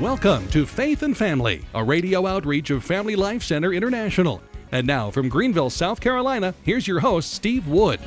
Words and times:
Welcome 0.00 0.48
to 0.48 0.64
Faith 0.64 1.02
and 1.02 1.14
Family, 1.14 1.62
a 1.74 1.84
radio 1.84 2.26
outreach 2.26 2.70
of 2.70 2.82
Family 2.82 3.16
Life 3.16 3.42
Center 3.42 3.74
International. 3.74 4.40
And 4.72 4.86
now 4.86 5.10
from 5.10 5.28
Greenville, 5.28 5.68
South 5.68 6.00
Carolina, 6.00 6.54
here's 6.62 6.88
your 6.88 7.00
host, 7.00 7.34
Steve 7.34 7.68
Wood. 7.68 8.00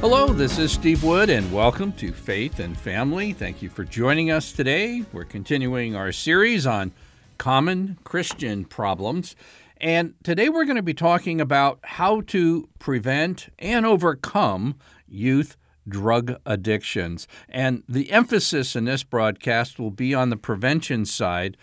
Hello, 0.00 0.32
this 0.32 0.58
is 0.58 0.72
Steve 0.72 1.04
Wood, 1.04 1.30
and 1.30 1.52
welcome 1.52 1.92
to 1.92 2.10
Faith 2.10 2.58
and 2.58 2.76
Family. 2.76 3.32
Thank 3.34 3.62
you 3.62 3.70
for 3.70 3.84
joining 3.84 4.32
us 4.32 4.50
today. 4.50 5.04
We're 5.12 5.22
continuing 5.22 5.94
our 5.94 6.10
series 6.10 6.66
on 6.66 6.90
common 7.38 7.98
Christian 8.02 8.64
problems. 8.64 9.36
And 9.80 10.14
today 10.24 10.48
we're 10.48 10.64
going 10.64 10.74
to 10.74 10.82
be 10.82 10.92
talking 10.92 11.40
about 11.40 11.78
how 11.84 12.22
to 12.22 12.68
prevent 12.80 13.48
and 13.60 13.86
overcome 13.86 14.74
youth 15.06 15.56
drug 15.88 16.36
addictions. 16.46 17.26
And 17.48 17.82
the 17.88 18.10
emphasis 18.10 18.76
in 18.76 18.84
this 18.84 19.02
broadcast 19.02 19.78
will 19.78 19.90
be 19.90 20.14
on 20.14 20.30
the 20.30 20.36
prevention 20.36 21.04
side, 21.06 21.56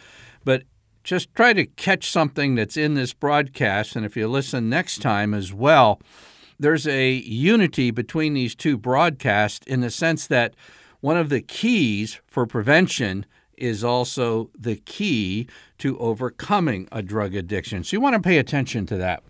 but 0.43 0.63
just 1.03 1.33
try 1.35 1.53
to 1.53 1.65
catch 1.65 2.09
something 2.09 2.55
that's 2.55 2.77
in 2.77 2.95
this 2.95 3.13
broadcast. 3.13 3.95
And 3.95 4.05
if 4.05 4.17
you 4.17 4.27
listen 4.27 4.69
next 4.69 5.01
time 5.01 5.33
as 5.33 5.53
well, 5.53 6.01
there's 6.59 6.87
a 6.87 7.11
unity 7.11 7.91
between 7.91 8.33
these 8.33 8.55
two 8.55 8.77
broadcasts 8.77 9.65
in 9.67 9.81
the 9.81 9.91
sense 9.91 10.25
that 10.27 10.55
one 11.01 11.17
of 11.17 11.29
the 11.29 11.41
keys 11.41 12.19
for 12.25 12.47
prevention 12.47 13.25
is 13.57 13.83
also 13.83 14.49
the 14.57 14.75
key 14.75 15.47
to 15.77 15.97
overcoming 15.99 16.87
a 16.91 17.01
drug 17.01 17.35
addiction. 17.35 17.83
So 17.83 17.95
you 17.95 18.01
want 18.01 18.15
to 18.15 18.21
pay 18.21 18.37
attention 18.37 18.85
to 18.87 18.97
that. 18.97 19.23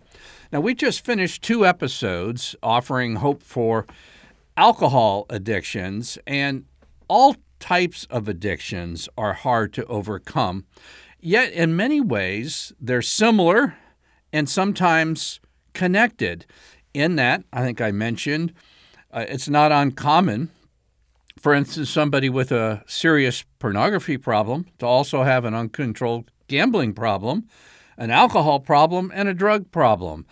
Now, 0.52 0.60
we 0.60 0.74
just 0.74 1.04
finished 1.04 1.42
two 1.42 1.66
episodes 1.66 2.56
offering 2.62 3.16
hope 3.16 3.42
for 3.42 3.86
alcohol 4.56 5.26
addictions, 5.30 6.18
and 6.26 6.64
all 7.08 7.36
types 7.60 8.06
of 8.10 8.28
addictions 8.28 9.08
are 9.16 9.32
hard 9.32 9.72
to 9.74 9.84
overcome. 9.86 10.64
Yet, 11.20 11.52
in 11.52 11.76
many 11.76 12.00
ways, 12.00 12.72
they're 12.80 13.02
similar 13.02 13.76
and 14.32 14.48
sometimes 14.48 15.40
connected. 15.72 16.46
In 16.94 17.16
that, 17.16 17.44
I 17.52 17.62
think 17.62 17.80
I 17.80 17.90
mentioned, 17.90 18.52
uh, 19.12 19.24
it's 19.28 19.48
not 19.48 19.72
uncommon, 19.72 20.50
for 21.38 21.54
instance, 21.54 21.90
somebody 21.90 22.28
with 22.28 22.50
a 22.50 22.82
serious 22.86 23.44
pornography 23.58 24.16
problem 24.16 24.66
to 24.78 24.86
also 24.86 25.22
have 25.22 25.44
an 25.44 25.54
uncontrolled 25.54 26.30
gambling 26.48 26.94
problem, 26.94 27.46
an 27.98 28.10
alcohol 28.10 28.60
problem, 28.60 29.12
and 29.14 29.28
a 29.28 29.34
drug 29.34 29.70
problem. 29.70 30.26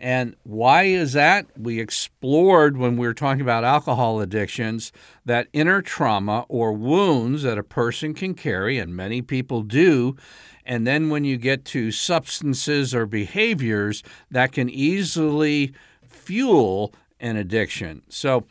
And 0.00 0.34
why 0.44 0.84
is 0.84 1.12
that? 1.12 1.46
We 1.58 1.78
explored 1.78 2.78
when 2.78 2.96
we 2.96 3.06
were 3.06 3.12
talking 3.12 3.42
about 3.42 3.64
alcohol 3.64 4.20
addictions 4.20 4.92
that 5.26 5.48
inner 5.52 5.82
trauma 5.82 6.46
or 6.48 6.72
wounds 6.72 7.42
that 7.42 7.58
a 7.58 7.62
person 7.62 8.14
can 8.14 8.32
carry, 8.32 8.78
and 8.78 8.96
many 8.96 9.20
people 9.20 9.62
do. 9.62 10.16
And 10.64 10.86
then 10.86 11.10
when 11.10 11.24
you 11.24 11.36
get 11.36 11.66
to 11.66 11.92
substances 11.92 12.94
or 12.94 13.04
behaviors 13.04 14.02
that 14.30 14.52
can 14.52 14.70
easily 14.70 15.74
fuel 16.06 16.94
an 17.20 17.36
addiction. 17.36 18.02
So, 18.08 18.46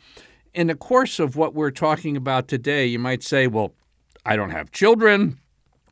in 0.54 0.68
the 0.68 0.74
course 0.74 1.18
of 1.18 1.36
what 1.36 1.54
we're 1.54 1.70
talking 1.70 2.16
about 2.16 2.48
today, 2.48 2.86
you 2.86 2.98
might 2.98 3.22
say, 3.22 3.46
well, 3.46 3.72
I 4.24 4.36
don't 4.36 4.50
have 4.50 4.72
children, 4.72 5.38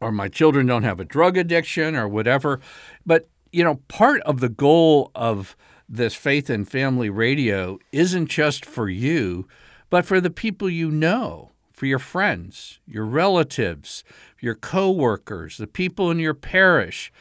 or 0.01 0.13
my 0.13 0.29
children 0.29 0.67
don't 0.67 0.83
have 0.83 1.01
a 1.01 1.05
drug 1.05 1.37
addiction, 1.37 1.95
or 1.97 2.09
whatever. 2.09 2.61
But 3.07 3.29
you 3.59 3.65
know, 3.65 3.81
part 3.89 4.23
of 4.23 4.39
the 4.39 4.49
goal 4.49 5.11
of 5.17 5.57
this 5.89 6.15
faith 6.15 6.49
and 6.49 6.71
family 6.71 7.11
radio 7.11 7.77
isn't 7.91 8.29
just 8.29 8.65
for 8.65 8.89
you, 8.89 9.49
but 9.91 10.07
for 10.07 10.21
the 10.21 10.31
people 10.31 10.71
you 10.71 10.93
know, 10.93 11.51
for 11.73 11.87
your 11.87 11.99
friends, 11.99 12.79
your 12.87 13.05
relatives, 13.05 14.05
your 14.39 14.55
coworkers, 14.55 15.57
the 15.57 15.67
people 15.67 16.09
in 16.09 16.21
your 16.21 16.35
parish. 16.35 17.13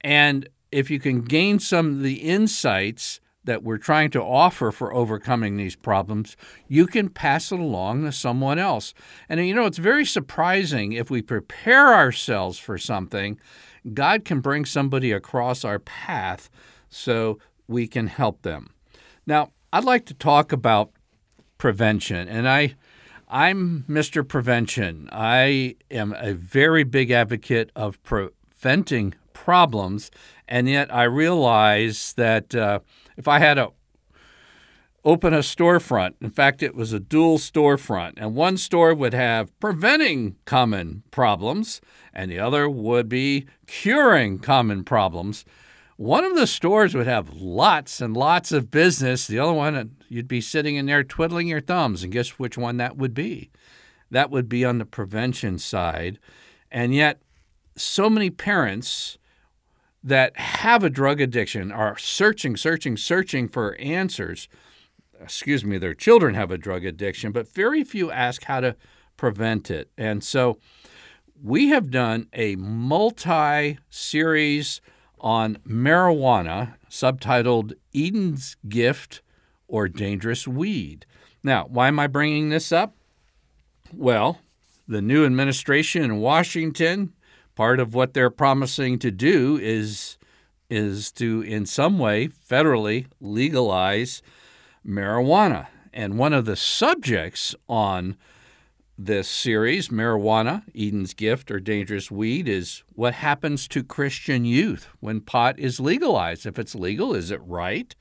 And 0.00 0.48
if 0.72 0.90
you 0.90 0.98
can 0.98 1.22
gain 1.22 1.60
some 1.60 1.86
of 1.86 2.02
the 2.02 2.14
insights 2.14 3.20
that 3.44 3.62
we're 3.62 3.78
trying 3.78 4.10
to 4.10 4.22
offer 4.22 4.72
for 4.72 4.92
overcoming 4.92 5.56
these 5.56 5.76
problems, 5.76 6.36
you 6.66 6.88
can 6.88 7.08
pass 7.08 7.52
it 7.52 7.60
along 7.60 8.02
to 8.02 8.10
someone 8.10 8.58
else. 8.58 8.94
And 9.28 9.46
you 9.46 9.54
know, 9.54 9.66
it's 9.66 9.78
very 9.78 10.04
surprising 10.04 10.92
if 10.92 11.08
we 11.08 11.22
prepare 11.22 11.94
ourselves 11.94 12.58
for 12.58 12.78
something 12.78 13.38
God 13.92 14.24
can 14.24 14.40
bring 14.40 14.64
somebody 14.64 15.12
across 15.12 15.64
our 15.64 15.78
path 15.78 16.48
so 16.88 17.38
we 17.68 17.86
can 17.86 18.06
help 18.06 18.42
them. 18.42 18.70
Now, 19.26 19.50
I'd 19.72 19.84
like 19.84 20.06
to 20.06 20.14
talk 20.14 20.52
about 20.52 20.90
prevention, 21.58 22.28
and 22.28 22.48
I 22.48 22.74
I'm 23.28 23.84
Mr. 23.88 24.26
Prevention. 24.26 25.08
I 25.10 25.76
am 25.90 26.14
a 26.16 26.34
very 26.34 26.84
big 26.84 27.10
advocate 27.10 27.72
of 27.74 28.00
preventing 28.04 29.14
problems, 29.32 30.10
and 30.46 30.68
yet 30.68 30.94
I 30.94 31.04
realize 31.04 32.12
that 32.12 32.54
uh, 32.54 32.80
if 33.16 33.26
I 33.26 33.38
had 33.38 33.58
a 33.58 33.70
open 35.04 35.34
a 35.34 35.38
storefront. 35.38 36.14
In 36.20 36.30
fact, 36.30 36.62
it 36.62 36.74
was 36.74 36.92
a 36.92 37.00
dual 37.00 37.38
storefront, 37.38 38.14
and 38.16 38.34
one 38.34 38.56
store 38.56 38.94
would 38.94 39.14
have 39.14 39.58
preventing 39.60 40.36
common 40.46 41.02
problems, 41.10 41.80
and 42.12 42.30
the 42.30 42.38
other 42.38 42.68
would 42.68 43.08
be 43.08 43.46
curing 43.66 44.38
common 44.38 44.84
problems. 44.84 45.44
One 45.96 46.24
of 46.24 46.34
the 46.34 46.46
stores 46.46 46.94
would 46.94 47.06
have 47.06 47.34
lots 47.34 48.00
and 48.00 48.16
lots 48.16 48.50
of 48.50 48.70
business. 48.70 49.26
The 49.26 49.38
other 49.38 49.52
one, 49.52 49.96
you'd 50.08 50.26
be 50.26 50.40
sitting 50.40 50.76
in 50.76 50.86
there 50.86 51.04
twiddling 51.04 51.48
your 51.48 51.60
thumbs, 51.60 52.02
and 52.02 52.12
guess 52.12 52.30
which 52.30 52.58
one 52.58 52.78
that 52.78 52.96
would 52.96 53.14
be? 53.14 53.50
That 54.10 54.30
would 54.30 54.48
be 54.48 54.64
on 54.64 54.78
the 54.78 54.86
prevention 54.86 55.58
side. 55.58 56.18
And 56.70 56.94
yet, 56.94 57.20
so 57.76 58.08
many 58.08 58.30
parents 58.30 59.18
that 60.02 60.36
have 60.36 60.82
a 60.82 60.90
drug 60.90 61.20
addiction 61.20 61.70
are 61.72 61.96
searching, 61.96 62.56
searching, 62.56 62.96
searching 62.96 63.48
for 63.48 63.76
answers 63.76 64.48
excuse 65.20 65.64
me, 65.64 65.78
their 65.78 65.94
children 65.94 66.34
have 66.34 66.50
a 66.50 66.58
drug 66.58 66.84
addiction, 66.84 67.32
but 67.32 67.48
very 67.48 67.84
few 67.84 68.10
ask 68.10 68.44
how 68.44 68.60
to 68.60 68.76
prevent 69.16 69.70
it. 69.70 69.90
And 69.96 70.22
so 70.22 70.58
we 71.42 71.68
have 71.68 71.90
done 71.90 72.28
a 72.32 72.56
multi 72.56 73.78
series 73.90 74.80
on 75.18 75.56
marijuana 75.66 76.74
subtitled 76.90 77.72
Eden's 77.94 78.56
Gift 78.68 79.22
or 79.66 79.88
Dangerous 79.88 80.46
Weed. 80.46 81.06
Now, 81.42 81.66
why 81.68 81.88
am 81.88 81.98
I 81.98 82.06
bringing 82.06 82.50
this 82.50 82.72
up? 82.72 82.94
Well, 83.92 84.40
the 84.86 85.02
new 85.02 85.24
administration 85.24 86.02
in 86.02 86.18
Washington, 86.18 87.12
part 87.54 87.80
of 87.80 87.94
what 87.94 88.14
they're 88.14 88.30
promising 88.30 88.98
to 89.00 89.10
do 89.10 89.58
is 89.60 90.18
is 90.70 91.12
to 91.12 91.42
in 91.42 91.66
some 91.66 91.98
way 91.98 92.26
federally 92.26 93.06
legalize 93.20 94.22
marijuana. 94.86 95.68
And 95.92 96.18
one 96.18 96.32
of 96.32 96.44
the 96.44 96.56
subjects 96.56 97.54
on 97.68 98.16
this 98.96 99.28
series, 99.28 99.88
Marijuana, 99.88 100.62
Eden's 100.74 101.14
Gift 101.14 101.50
or 101.50 101.58
Dangerous 101.58 102.10
Weed, 102.10 102.48
is 102.48 102.82
what 102.94 103.14
happens 103.14 103.66
to 103.68 103.82
Christian 103.82 104.44
youth 104.44 104.88
when 105.00 105.20
pot 105.20 105.58
is 105.58 105.80
legalized. 105.80 106.46
If 106.46 106.58
it's 106.58 106.74
legal, 106.74 107.14
is 107.14 107.30
it 107.30 107.40
right? 107.44 107.94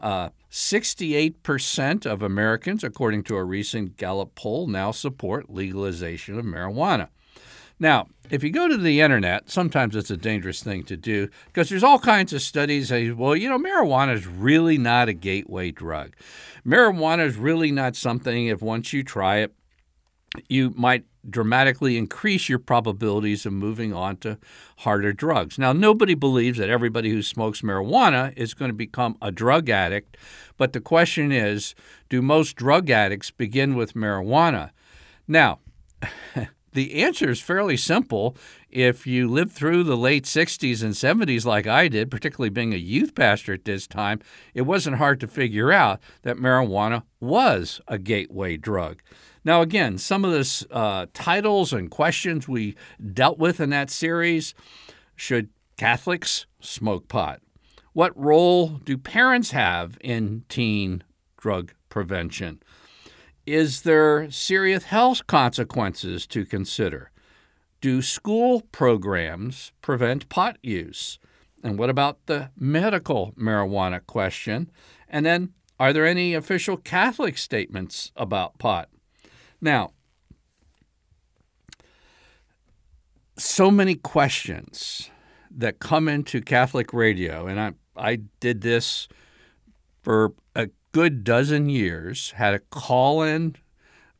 Uh, 0.00 0.30
68% 0.50 2.04
of 2.04 2.22
Americans, 2.22 2.84
according 2.84 3.22
to 3.24 3.36
a 3.36 3.44
recent 3.44 3.96
Gallup 3.96 4.34
poll, 4.34 4.66
now 4.66 4.90
support 4.90 5.48
legalization 5.48 6.38
of 6.38 6.44
marijuana. 6.44 7.08
Now, 7.78 8.08
if 8.30 8.42
you 8.42 8.50
go 8.50 8.68
to 8.68 8.76
the 8.76 9.00
internet, 9.00 9.50
sometimes 9.50 9.94
it's 9.96 10.10
a 10.10 10.16
dangerous 10.16 10.62
thing 10.62 10.84
to 10.84 10.96
do 10.96 11.28
because 11.46 11.68
there's 11.68 11.84
all 11.84 11.98
kinds 11.98 12.32
of 12.32 12.42
studies 12.42 12.88
say, 12.88 13.10
well, 13.10 13.36
you 13.36 13.48
know, 13.48 13.58
marijuana 13.58 14.14
is 14.14 14.26
really 14.26 14.78
not 14.78 15.08
a 15.08 15.12
gateway 15.12 15.70
drug. 15.70 16.14
Marijuana 16.66 17.26
is 17.26 17.36
really 17.36 17.70
not 17.70 17.96
something, 17.96 18.46
if 18.46 18.62
once 18.62 18.92
you 18.92 19.02
try 19.02 19.38
it, 19.38 19.54
you 20.48 20.72
might 20.76 21.04
dramatically 21.28 21.96
increase 21.96 22.48
your 22.48 22.58
probabilities 22.58 23.46
of 23.46 23.52
moving 23.52 23.92
on 23.92 24.16
to 24.18 24.38
harder 24.78 25.12
drugs. 25.12 25.58
Now, 25.58 25.72
nobody 25.72 26.14
believes 26.14 26.58
that 26.58 26.68
everybody 26.68 27.10
who 27.10 27.22
smokes 27.22 27.62
marijuana 27.62 28.32
is 28.36 28.54
going 28.54 28.70
to 28.70 28.74
become 28.74 29.16
a 29.22 29.30
drug 29.30 29.70
addict, 29.70 30.16
but 30.56 30.72
the 30.72 30.80
question 30.80 31.32
is 31.32 31.74
do 32.08 32.20
most 32.20 32.56
drug 32.56 32.90
addicts 32.90 33.30
begin 33.30 33.74
with 33.74 33.94
marijuana? 33.94 34.70
Now, 35.26 35.60
the 36.74 37.02
answer 37.02 37.30
is 37.30 37.40
fairly 37.40 37.76
simple. 37.76 38.36
If 38.68 39.06
you 39.06 39.28
lived 39.28 39.52
through 39.52 39.84
the 39.84 39.96
late 39.96 40.24
60s 40.24 40.82
and 40.82 40.92
70s 40.92 41.44
like 41.44 41.66
I 41.66 41.88
did, 41.88 42.10
particularly 42.10 42.50
being 42.50 42.74
a 42.74 42.78
youth 42.78 43.14
pastor 43.14 43.54
at 43.54 43.64
this 43.64 43.86
time, 43.86 44.20
it 44.52 44.62
wasn't 44.62 44.96
hard 44.96 45.20
to 45.20 45.26
figure 45.26 45.72
out 45.72 46.00
that 46.22 46.36
marijuana 46.36 47.04
was 47.20 47.80
a 47.88 47.98
gateway 47.98 48.56
drug. 48.56 49.00
Now, 49.44 49.62
again, 49.62 49.98
some 49.98 50.24
of 50.24 50.32
the 50.32 50.66
uh, 50.70 51.06
titles 51.14 51.72
and 51.72 51.90
questions 51.90 52.48
we 52.48 52.76
dealt 53.12 53.38
with 53.38 53.60
in 53.60 53.70
that 53.70 53.90
series 53.90 54.54
should 55.16 55.50
Catholics 55.76 56.46
smoke 56.60 57.08
pot? 57.08 57.40
What 57.92 58.18
role 58.18 58.80
do 58.84 58.96
parents 58.98 59.52
have 59.52 59.98
in 60.00 60.44
teen 60.48 61.04
drug 61.36 61.72
prevention? 61.88 62.60
Is 63.46 63.82
there 63.82 64.30
serious 64.30 64.84
health 64.84 65.26
consequences 65.26 66.26
to 66.28 66.44
consider? 66.44 67.10
do 67.84 68.00
school 68.00 68.62
programs 68.72 69.70
prevent 69.82 70.30
pot 70.30 70.56
use? 70.62 71.18
And 71.62 71.78
what 71.78 71.90
about 71.90 72.24
the 72.24 72.48
medical 72.58 73.34
marijuana 73.38 74.00
question? 74.06 74.70
And 75.06 75.26
then, 75.26 75.52
are 75.78 75.92
there 75.92 76.06
any 76.06 76.32
official 76.32 76.78
Catholic 76.78 77.36
statements 77.36 78.10
about 78.16 78.56
pot? 78.56 78.88
Now, 79.60 79.90
so 83.36 83.70
many 83.70 83.96
questions 83.96 85.10
that 85.50 85.78
come 85.78 86.08
into 86.08 86.40
Catholic 86.40 86.94
radio, 86.94 87.46
and 87.46 87.60
I, 87.60 87.72
I 87.94 88.20
did 88.40 88.62
this 88.62 89.08
for 90.00 90.32
a 90.54 90.70
good 90.94 91.24
dozen 91.24 91.68
years, 91.68 92.30
had 92.36 92.54
a 92.54 92.60
call 92.60 93.20
in 93.20 93.56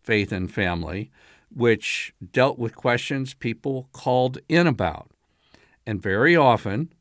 faith 0.02 0.32
and 0.32 0.52
family, 0.52 1.08
which 1.48 2.12
dealt 2.32 2.58
with 2.58 2.74
questions 2.74 3.32
people 3.32 3.88
called 3.92 4.38
in 4.48 4.66
about. 4.66 5.08
And 5.86 6.02
very 6.02 6.34
often, 6.34 6.92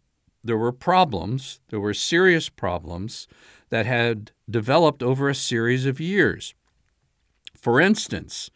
there 0.44 0.60
were 0.60 0.72
problems, 0.72 1.60
there 1.70 1.80
were 1.80 1.96
serious 1.96 2.50
problems 2.50 3.28
that 3.70 3.88
had 3.88 4.30
developed 4.48 5.02
over 5.02 5.28
a 5.28 5.34
series 5.34 5.88
of 5.88 6.00
years. 6.00 6.54
For 7.56 7.82
instance, 7.82 8.52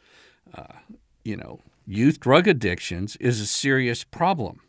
uh, 0.53 0.81
you 1.23 1.35
know, 1.35 1.61
youth 1.87 2.19
drug 2.19 2.47
addictions 2.47 3.15
is 3.15 3.41
a 3.41 3.47
serious 3.47 4.03
problem. 4.03 4.59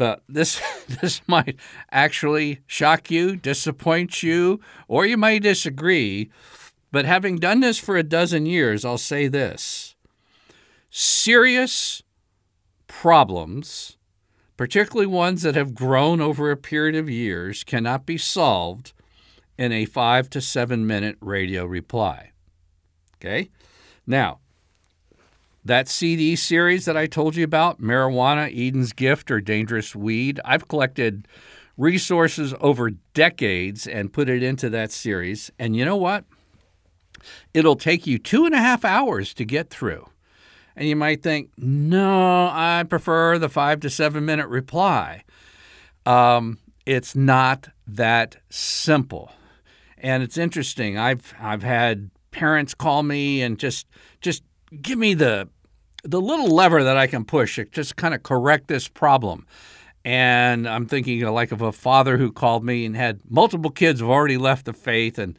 But 0.00 0.22
this 0.26 0.62
this 1.02 1.20
might 1.26 1.60
actually 1.92 2.60
shock 2.66 3.10
you, 3.10 3.36
disappoint 3.36 4.22
you, 4.22 4.58
or 4.88 5.04
you 5.04 5.18
might 5.18 5.42
disagree. 5.42 6.30
But 6.90 7.04
having 7.04 7.36
done 7.36 7.60
this 7.60 7.76
for 7.76 7.98
a 7.98 8.02
dozen 8.02 8.46
years, 8.46 8.82
I'll 8.82 8.96
say 8.96 9.28
this. 9.28 9.94
Serious 10.88 12.02
problems, 12.86 13.98
particularly 14.56 15.06
ones 15.06 15.42
that 15.42 15.54
have 15.54 15.74
grown 15.74 16.22
over 16.22 16.50
a 16.50 16.56
period 16.56 16.96
of 16.96 17.10
years, 17.10 17.62
cannot 17.62 18.06
be 18.06 18.16
solved 18.16 18.94
in 19.58 19.70
a 19.70 19.84
5 19.84 20.30
to 20.30 20.40
7 20.40 20.86
minute 20.86 21.18
radio 21.20 21.66
reply. 21.66 22.30
Okay? 23.16 23.50
Now, 24.06 24.38
that 25.64 25.88
CD 25.88 26.36
series 26.36 26.84
that 26.84 26.96
I 26.96 27.06
told 27.06 27.36
you 27.36 27.44
about, 27.44 27.80
Marijuana, 27.80 28.50
Eden's 28.50 28.92
Gift, 28.92 29.30
or 29.30 29.40
Dangerous 29.40 29.94
Weed, 29.94 30.40
I've 30.44 30.68
collected 30.68 31.28
resources 31.76 32.54
over 32.60 32.90
decades 33.14 33.86
and 33.86 34.12
put 34.12 34.28
it 34.28 34.42
into 34.42 34.68
that 34.70 34.92
series. 34.92 35.50
And 35.58 35.76
you 35.76 35.84
know 35.84 35.96
what? 35.96 36.24
It'll 37.52 37.76
take 37.76 38.06
you 38.06 38.18
two 38.18 38.46
and 38.46 38.54
a 38.54 38.58
half 38.58 38.84
hours 38.84 39.34
to 39.34 39.44
get 39.44 39.70
through. 39.70 40.08
And 40.76 40.88
you 40.88 40.96
might 40.96 41.22
think, 41.22 41.50
no, 41.58 42.46
I 42.52 42.84
prefer 42.88 43.38
the 43.38 43.48
five 43.48 43.80
to 43.80 43.90
seven 43.90 44.24
minute 44.24 44.48
reply. 44.48 45.24
Um, 46.06 46.58
it's 46.86 47.14
not 47.14 47.68
that 47.86 48.36
simple. 48.48 49.32
And 49.98 50.22
it's 50.22 50.38
interesting. 50.38 50.96
I've 50.96 51.34
I've 51.38 51.62
had 51.62 52.10
parents 52.30 52.74
call 52.74 53.02
me 53.02 53.42
and 53.42 53.58
just 53.58 53.86
just 54.20 54.42
give 54.80 54.98
me 54.98 55.14
the 55.14 55.48
the 56.02 56.20
little 56.20 56.48
lever 56.48 56.82
that 56.82 56.96
I 56.96 57.06
can 57.06 57.24
push 57.24 57.56
to 57.56 57.66
just 57.66 57.96
kind 57.96 58.14
of 58.14 58.22
correct 58.22 58.68
this 58.68 58.88
problem. 58.88 59.46
And 60.02 60.66
I'm 60.66 60.86
thinking 60.86 61.20
like 61.26 61.52
of 61.52 61.60
a 61.60 61.72
father 61.72 62.16
who 62.16 62.32
called 62.32 62.64
me 62.64 62.86
and 62.86 62.96
had 62.96 63.20
multiple 63.28 63.70
kids 63.70 64.00
who 64.00 64.06
have 64.06 64.12
already 64.12 64.38
left 64.38 64.64
the 64.64 64.72
faith 64.72 65.18
and 65.18 65.38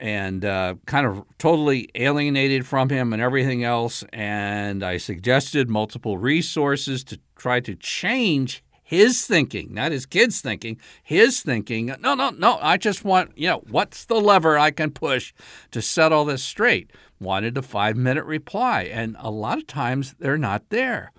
and 0.00 0.44
uh, 0.44 0.74
kind 0.86 1.06
of 1.06 1.24
totally 1.38 1.88
alienated 1.94 2.66
from 2.66 2.88
him 2.88 3.12
and 3.12 3.22
everything 3.22 3.62
else. 3.62 4.02
And 4.12 4.82
I 4.82 4.96
suggested 4.96 5.70
multiple 5.70 6.18
resources 6.18 7.04
to 7.04 7.20
try 7.36 7.60
to 7.60 7.76
change 7.76 8.63
his 8.86 9.26
thinking, 9.26 9.72
not 9.72 9.92
his 9.92 10.04
kids' 10.04 10.42
thinking, 10.42 10.78
his 11.02 11.40
thinking. 11.40 11.86
No, 12.00 12.14
no, 12.14 12.28
no. 12.30 12.58
I 12.60 12.76
just 12.76 13.02
want, 13.02 13.36
you 13.36 13.48
know, 13.48 13.64
what's 13.70 14.04
the 14.04 14.20
lever 14.20 14.58
I 14.58 14.70
can 14.70 14.90
push 14.90 15.32
to 15.70 15.80
set 15.80 16.12
all 16.12 16.26
this 16.26 16.42
straight? 16.42 16.90
Wanted 17.18 17.56
a 17.56 17.62
five 17.62 17.96
minute 17.96 18.24
reply. 18.24 18.82
And 18.82 19.16
a 19.18 19.30
lot 19.30 19.56
of 19.56 19.66
times 19.66 20.14
they're 20.18 20.36
not 20.36 20.68
there. 20.68 21.12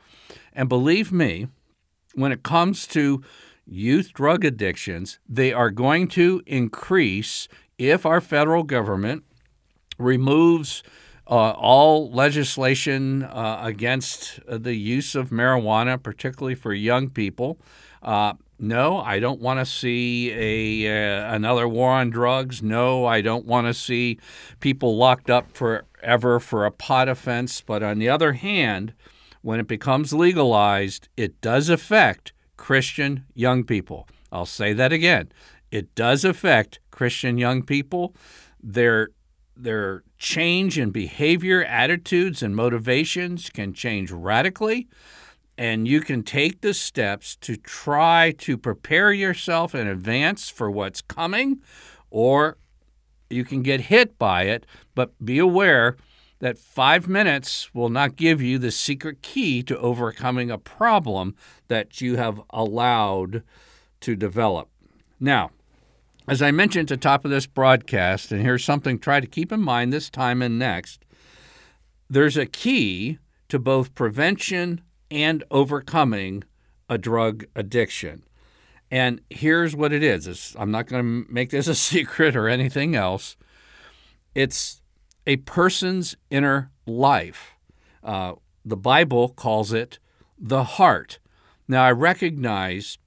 And 0.54 0.70
believe 0.70 1.12
me, 1.12 1.48
when 2.14 2.32
it 2.32 2.44
comes 2.44 2.86
to 2.88 3.24
youth 3.66 4.14
drug 4.14 4.46
addictions, 4.46 5.18
they 5.28 5.52
are 5.52 5.72
going 5.72 6.08
to 6.10 6.44
increase 6.46 7.48
if 7.80 8.06
our 8.06 8.22
federal 8.22 8.62
government 8.62 9.24
removes 9.98 10.84
uh, 11.27 11.51
all 11.51 12.12
legislation 12.12 13.24
uh, 13.24 13.60
against 13.62 14.39
the 14.48 14.75
use 14.75 15.16
of 15.16 15.30
marijuana, 15.30 16.01
particularly 16.01 16.56
for 16.56 16.74
young 16.74 17.10
people. 17.10 17.60
Uh, 18.01 18.33
no, 18.57 19.00
I 19.00 19.19
don't 19.19 19.42
want 19.42 19.60
to 19.60 19.66
see 19.66 20.31
a 20.31 20.88
uh, 20.88 21.33
another 21.33 21.68
war 21.68 21.92
on 21.92 22.10
drugs. 22.10 22.62
No, 22.62 23.06
I 23.06 23.22
don't 23.22 23.45
want 23.45 23.68
to 23.68 23.74
see 23.74 24.18
people 24.60 24.95
locked 24.95 25.30
up 25.30 25.51
forever 25.51 26.39
for 26.39 26.66
a 26.66 26.72
pot 26.72 27.10
offense. 27.10 27.62
But 27.62 27.83
on 27.83 28.00
the 28.00 28.07
other 28.07 28.33
hand, 28.33 28.94
when 29.42 29.60
it 29.60 29.68
becomes 29.68 30.13
legalized, 30.13 31.10
it 31.18 31.42
does 31.42 31.69
affect 31.69 32.31
Christian 32.56 33.25
young 33.33 33.63
people. 33.63 34.07
I'll 34.31 34.45
say 34.45 34.72
that 34.74 34.94
again. 34.94 35.31
It 35.72 35.94
does 35.94 36.24
affect 36.24 36.80
Christian 36.92 37.38
young 37.38 37.62
people. 37.62 38.16
Their 38.63 39.10
their 39.56 40.04
change 40.18 40.78
in 40.78 40.92
behavior, 40.92 41.63
attitudes, 41.63 42.44
and 42.44 42.56
motivations 42.56 43.50
can 43.50 43.74
change 43.74 44.12
radically. 44.12 44.88
And 45.57 45.88
you 45.88 46.02
can 46.02 46.24
take 46.24 46.62
the 46.62 46.74
steps 46.74 47.38
to 47.38 47.56
try 47.56 48.31
to 48.40 48.57
prepare 48.57 49.13
yourself 49.13 49.74
in 49.74 49.88
advance 49.88 50.50
for 50.50 50.69
what's 50.69 51.02
coming, 51.02 51.62
or 52.10 52.57
you 53.30 53.46
can 53.46 53.63
get 53.63 53.81
hit 53.81 54.19
by 54.19 54.44
it. 54.44 54.66
But 54.94 55.13
be 55.24 55.40
aware 55.40 55.96
that 56.40 56.58
five 56.58 57.08
minutes 57.08 57.74
will 57.74 57.90
not 57.90 58.18
give 58.18 58.42
you 58.42 58.60
the 58.60 58.72
secret 58.72 59.22
key 59.22 59.63
to 59.63 59.80
overcoming 59.80 60.51
a 60.51 60.58
problem 60.58 61.36
that 61.69 62.01
you 62.01 62.18
have 62.18 62.42
allowed 62.50 63.42
to 64.01 64.16
develop. 64.16 64.69
Now, 65.19 65.51
as 66.27 66.42
I 66.42 66.51
mentioned 66.51 66.92
at 66.92 67.00
the 67.00 67.04
top 67.04 67.25
of 67.25 67.31
this 67.31 67.45
broadcast, 67.45 68.31
and 68.31 68.42
here's 68.42 68.63
something 68.63 68.98
try 68.98 69.19
to 69.19 69.27
keep 69.27 69.51
in 69.51 69.62
mind 69.62 69.94
this 69.94 70.10
time 70.10 70.42
and 70.42 70.57
next, 70.57 71.06
there's 72.10 72.38
a 72.38 72.45
key 72.45 73.19
to 73.50 73.60
both 73.60 73.95
prevention 73.95 74.82
and 75.12 75.44
overcoming 75.51 76.44
a 76.89 76.98
drug 76.98 77.46
addiction. 77.55 78.24
And 78.91 79.22
here's 79.29 79.75
what 79.75 79.91
it 79.91 80.03
is. 80.03 80.27
It's, 80.27 80.55
I'm 80.58 80.72
not 80.72 80.88
going 80.88 81.03
to 81.03 81.32
make 81.32 81.50
this 81.50 81.67
a 81.67 81.75
secret 81.75 82.36
or 82.36 82.48
anything 82.48 82.96
else. 82.96 83.36
It's 84.34 84.82
a 85.27 85.38
person's 85.38 86.15
inner 86.29 86.72
life. 86.86 87.55
Uh, 88.03 88.34
the 88.63 88.77
Bible 88.77 89.29
calls 89.29 89.74
it 89.74 90.00
the 90.38 90.63
heart. 90.63 91.20
Now, 91.67 91.84
I 91.84 91.91
recognize 91.91 92.98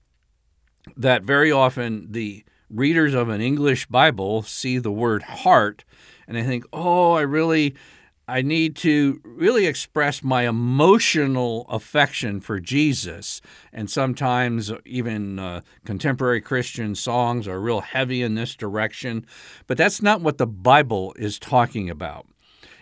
that 0.96 1.22
very 1.22 1.52
often 1.52 2.10
the 2.10 2.44
readers 2.70 3.14
of 3.14 3.28
an 3.28 3.40
English 3.40 3.87
Bible 3.87 4.42
see 4.42 4.78
the 4.78 4.92
word 4.92 5.22
heart 5.22 5.84
and 6.26 6.37
they 6.37 6.42
think, 6.42 6.64
oh, 6.72 7.12
I 7.12 7.22
really. 7.22 7.75
I 8.30 8.42
need 8.42 8.76
to 8.76 9.22
really 9.25 9.64
express 9.64 10.22
my 10.22 10.46
emotional 10.46 11.64
affection 11.70 12.42
for 12.42 12.60
Jesus. 12.60 13.40
And 13.72 13.90
sometimes 13.90 14.70
even 14.84 15.38
uh, 15.38 15.62
contemporary 15.87 16.42
Christian 16.42 16.94
songs 16.94 17.48
are 17.48 17.58
real 17.58 17.80
heavy 17.80 18.22
in 18.22 18.34
this 18.34 18.54
direction. 18.54 19.25
But 19.66 19.78
that's 19.78 20.02
not 20.02 20.20
what 20.20 20.37
the 20.37 20.46
Bible 20.46 21.14
is 21.16 21.38
talking 21.38 21.88
about. 21.88 22.26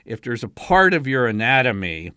If 0.04 0.20
there's 0.20 0.42
a 0.42 0.48
part 0.48 0.92
of 0.92 1.06
your 1.06 1.28
anatomy 1.28 2.10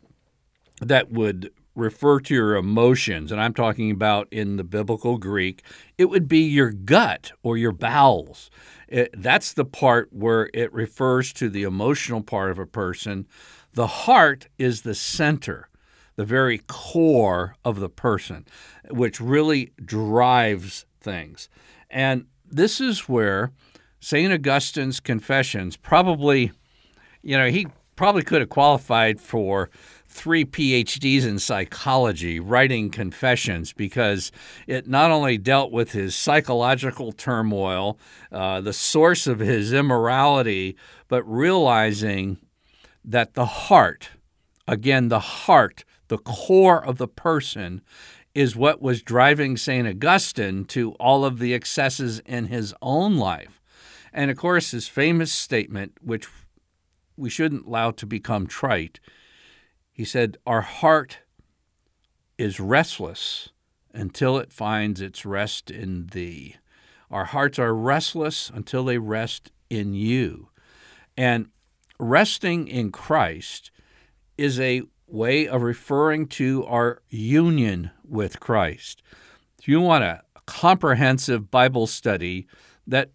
that 0.82 1.12
would 1.12 1.52
refer 1.76 2.20
to 2.20 2.34
your 2.34 2.56
emotions, 2.56 3.32
and 3.32 3.40
I'm 3.40 3.54
talking 3.54 3.92
about 3.92 4.28
in 4.32 4.58
the 4.58 4.64
biblical 4.64 5.18
Greek, 5.18 5.64
it 5.98 6.06
would 6.06 6.28
be 6.28 6.40
your 6.40 6.72
gut 6.72 7.32
or 7.44 7.58
your 7.58 7.72
bowels. 7.72 8.50
It, 8.88 9.14
that's 9.16 9.54
the 9.54 9.66
part 9.66 10.12
where 10.12 10.50
it 10.54 10.74
refers 10.74 11.32
to 11.34 11.50
the 11.50 11.64
emotional 11.64 12.22
part 12.22 12.52
of 12.52 12.60
a 12.60 12.66
person. 12.66 13.28
The 13.74 13.88
heart 13.88 14.48
is 14.58 14.82
the 14.82 14.96
center, 14.96 15.70
the 16.16 16.26
very 16.26 16.60
core 16.68 17.56
of 17.64 17.80
the 17.80 17.90
person, 17.90 18.46
which 18.90 19.22
really 19.22 19.72
drives 19.84 20.86
things. 21.00 21.50
And 21.90 22.26
this 22.46 22.82
is 22.82 23.08
where 23.08 23.52
St. 24.00 24.34
Augustine's 24.34 25.00
Confessions 25.00 25.78
probably, 25.78 26.52
you 27.22 27.38
know, 27.38 27.50
he 27.50 27.68
probably 27.96 28.24
could 28.24 28.42
have 28.42 28.50
qualified 28.50 29.20
for 29.20 29.70
three 30.10 30.44
PhDs 30.44 31.26
in 31.26 31.40
psychology 31.40 32.40
writing 32.40 32.90
confessions 32.90 33.72
because 33.72 34.32
it 34.68 34.88
not 34.88 35.12
only 35.12 35.38
dealt 35.38 35.72
with 35.72 35.92
his 35.92 36.16
psychological 36.16 37.12
turmoil, 37.12 37.98
uh, 38.32 38.60
the 38.60 38.74
source 38.74 39.28
of 39.28 39.40
his 39.40 39.72
immorality, 39.72 40.76
but 41.08 41.24
realizing 41.24 42.38
that 43.06 43.36
the 43.36 43.46
heart, 43.46 44.10
again, 44.68 45.10
the 45.10 45.20
heart, 45.20 45.86
the 46.08 46.18
core 46.18 46.84
of 46.84 46.98
the 46.98 47.08
person, 47.08 47.82
is 48.34 48.56
what 48.56 48.82
was 48.82 49.02
driving 49.02 49.58
St. 49.58 49.88
Augustine 49.88 50.66
to 50.66 50.94
all 50.94 51.24
of 51.24 51.40
the 51.40 51.54
excesses 51.54 52.20
in 52.26 52.46
his 52.46 52.74
own 52.82 53.18
life. 53.18 53.62
And 54.12 54.32
of 54.32 54.38
course, 54.38 54.72
his 54.72 54.88
famous 54.88 55.32
statement, 55.32 55.94
which 56.02 56.28
we 57.16 57.30
shouldn't 57.30 57.68
allow 57.68 57.92
to 57.92 58.06
become 58.06 58.48
trite, 58.48 59.00
he 60.00 60.06
said, 60.06 60.38
Our 60.46 60.62
heart 60.62 61.20
is 62.38 62.58
restless 62.58 63.50
until 63.94 64.38
it 64.38 64.54
finds 64.54 65.02
its 65.02 65.26
rest 65.26 65.70
in 65.70 66.08
thee. 66.14 66.56
Our 67.12 67.26
hearts 67.26 67.60
are 67.60 67.76
restless 67.76 68.50
until 68.50 68.86
they 68.86 68.98
rest 68.98 69.52
in 69.70 69.94
you. 69.94 70.48
And 71.18 71.50
resting 72.00 72.70
in 72.70 72.94
Christ 72.94 73.72
is 74.38 74.58
a 74.58 74.84
way 75.06 75.46
of 75.50 75.64
referring 75.64 76.28
to 76.28 76.66
our 76.66 77.02
union 77.10 77.92
with 78.08 78.40
Christ. 78.40 79.04
If 79.60 79.68
you 79.68 79.82
want 79.82 80.06
a 80.06 80.22
comprehensive 80.46 81.52
Bible 81.52 81.88
study 81.88 82.48
that 82.88 83.12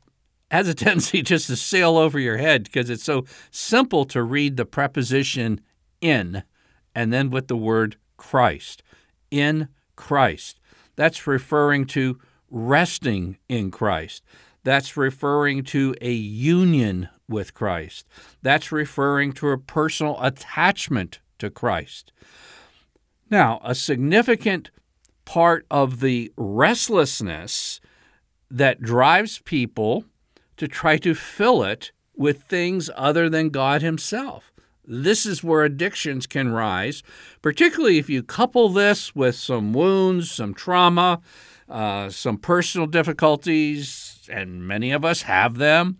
has 0.50 0.68
a 0.68 0.74
tendency 0.74 1.22
just 1.22 1.46
to 1.46 1.56
sail 1.56 1.96
over 1.96 2.18
your 2.18 2.36
head 2.36 2.64
because 2.64 2.90
it's 2.90 3.04
so 3.04 3.24
simple 3.50 4.04
to 4.04 4.22
read 4.22 4.58
the 4.58 4.66
preposition 4.66 5.62
in 6.02 6.42
and 6.94 7.12
then 7.12 7.30
with 7.30 7.48
the 7.48 7.56
word 7.56 7.96
Christ. 8.16 8.82
In 9.30 9.68
Christ. 9.96 10.60
That's 10.96 11.26
referring 11.26 11.86
to 11.88 12.20
resting 12.50 13.38
in 13.48 13.70
Christ. 13.70 14.22
That's 14.62 14.96
referring 14.96 15.64
to 15.64 15.94
a 16.00 16.12
union 16.12 17.08
with 17.28 17.54
Christ. 17.54 18.06
That's 18.42 18.72
referring 18.72 19.32
to 19.34 19.50
a 19.50 19.58
personal 19.58 20.18
attachment 20.22 21.20
to 21.38 21.50
Christ. 21.50 22.12
Now, 23.30 23.60
a 23.64 23.74
significant 23.74 24.70
part 25.24 25.66
of 25.70 26.00
the 26.00 26.32
restlessness 26.36 27.80
that 28.50 28.80
drives 28.80 29.38
people 29.40 30.04
to 30.56 30.68
try 30.68 30.96
to 30.98 31.14
fill 31.14 31.62
it 31.62 31.90
with 32.14 32.44
things 32.44 32.90
other 32.94 33.28
than 33.28 33.48
God 33.48 33.82
Himself. 33.82 34.52
This 34.86 35.24
is 35.24 35.42
where 35.42 35.64
addictions 35.64 36.26
can 36.26 36.52
rise, 36.52 37.02
particularly 37.42 37.98
if 37.98 38.10
you 38.10 38.22
couple 38.22 38.68
this 38.68 39.14
with 39.14 39.34
some 39.34 39.72
wounds, 39.72 40.30
some 40.30 40.54
trauma, 40.54 41.20
uh, 41.68 42.10
some 42.10 42.36
personal 42.36 42.86
difficulties, 42.86 44.28
and 44.30 44.66
many 44.66 44.90
of 44.90 45.04
us 45.04 45.22
have 45.22 45.56
them. 45.56 45.98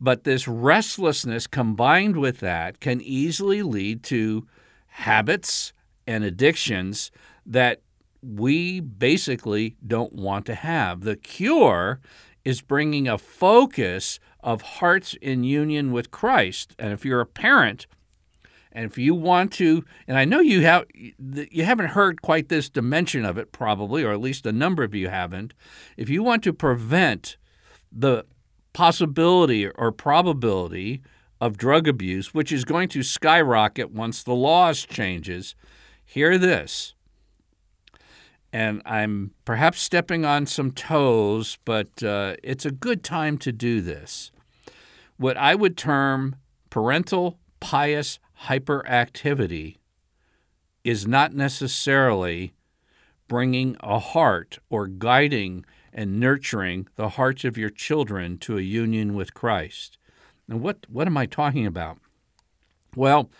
But 0.00 0.24
this 0.24 0.46
restlessness 0.46 1.46
combined 1.46 2.16
with 2.16 2.40
that 2.40 2.80
can 2.80 3.00
easily 3.00 3.62
lead 3.62 4.02
to 4.04 4.46
habits 4.86 5.72
and 6.06 6.22
addictions 6.22 7.10
that 7.46 7.82
we 8.22 8.80
basically 8.80 9.76
don't 9.86 10.12
want 10.12 10.46
to 10.46 10.54
have. 10.54 11.02
The 11.02 11.16
cure 11.16 12.00
is 12.44 12.60
bringing 12.60 13.08
a 13.08 13.18
focus 13.18 14.18
of 14.40 14.62
hearts 14.62 15.14
in 15.20 15.44
union 15.44 15.92
with 15.92 16.10
Christ. 16.10 16.74
And 16.78 16.92
if 16.92 17.04
you're 17.04 17.20
a 17.20 17.26
parent, 17.26 17.86
and 18.78 18.86
if 18.86 18.96
you 18.96 19.12
want 19.12 19.52
to, 19.54 19.84
and 20.06 20.16
I 20.16 20.24
know 20.24 20.38
you 20.38 20.60
have, 20.60 20.84
you 20.92 21.64
haven't 21.64 21.88
heard 21.88 22.22
quite 22.22 22.48
this 22.48 22.70
dimension 22.70 23.24
of 23.24 23.36
it, 23.36 23.50
probably, 23.50 24.04
or 24.04 24.12
at 24.12 24.20
least 24.20 24.46
a 24.46 24.52
number 24.52 24.84
of 24.84 24.94
you 24.94 25.08
haven't. 25.08 25.52
If 25.96 26.08
you 26.08 26.22
want 26.22 26.44
to 26.44 26.52
prevent 26.52 27.38
the 27.90 28.24
possibility 28.72 29.66
or 29.66 29.90
probability 29.90 31.02
of 31.40 31.56
drug 31.56 31.88
abuse, 31.88 32.32
which 32.32 32.52
is 32.52 32.64
going 32.64 32.88
to 32.90 33.02
skyrocket 33.02 33.90
once 33.90 34.22
the 34.22 34.36
laws 34.36 34.86
changes, 34.86 35.56
hear 36.04 36.38
this. 36.38 36.94
And 38.52 38.80
I'm 38.86 39.32
perhaps 39.44 39.80
stepping 39.80 40.24
on 40.24 40.46
some 40.46 40.70
toes, 40.70 41.58
but 41.64 42.00
uh, 42.04 42.36
it's 42.44 42.64
a 42.64 42.70
good 42.70 43.02
time 43.02 43.38
to 43.38 43.50
do 43.50 43.80
this. 43.80 44.30
What 45.16 45.36
I 45.36 45.56
would 45.56 45.76
term 45.76 46.36
parental 46.70 47.40
pious 47.58 48.20
hyperactivity 48.44 49.76
is 50.84 51.06
not 51.06 51.34
necessarily 51.34 52.54
bringing 53.26 53.76
a 53.80 53.98
heart 53.98 54.58
or 54.70 54.86
guiding 54.86 55.64
and 55.92 56.18
nurturing 56.18 56.86
the 56.96 57.10
hearts 57.10 57.44
of 57.44 57.58
your 57.58 57.70
children 57.70 58.38
to 58.38 58.56
a 58.56 58.62
union 58.62 59.14
with 59.14 59.34
Christ. 59.34 59.98
And 60.48 60.62
what, 60.62 60.86
what 60.88 61.06
am 61.06 61.16
I 61.16 61.26
talking 61.26 61.66
about? 61.66 61.98
Well, 62.96 63.30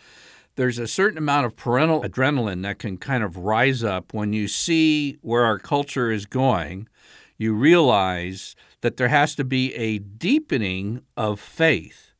there's 0.57 0.79
a 0.79 0.89
certain 0.89 1.19
amount 1.19 1.47
of 1.47 1.57
parental 1.57 2.03
adrenaline 2.03 2.63
that 2.65 2.79
can 2.79 2.99
kind 2.99 3.23
of 3.23 3.37
rise 3.37 3.85
up 3.85 4.13
when 4.13 4.33
you 4.33 4.49
see 4.49 5.17
where 5.23 5.45
our 5.45 5.59
culture 5.59 6.11
is 6.11 6.27
going. 6.27 6.89
You 7.37 7.55
realize 7.55 8.57
that 8.81 8.97
there 8.97 9.09
has 9.09 9.35
to 9.37 9.45
be 9.45 9.73
a 9.75 9.99
deepening 9.99 11.03
of 11.17 11.39
faith. 11.39 12.13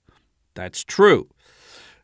That's 0.55 0.85
true. 0.85 1.29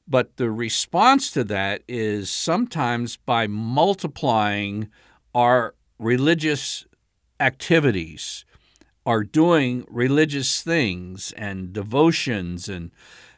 But 0.06 0.37
the 0.37 0.50
response 0.50 1.30
to 1.32 1.44
that 1.44 1.82
is 1.88 2.30
sometimes 2.30 3.16
by 3.16 3.46
multiplying 3.46 4.88
our 5.34 5.75
religious 5.99 6.84
activities, 7.40 8.44
our 9.06 9.25
doing 9.25 9.84
religious 9.88 10.62
things 10.62 11.32
and 11.37 11.73
devotions 11.73 12.68
and 12.68 12.90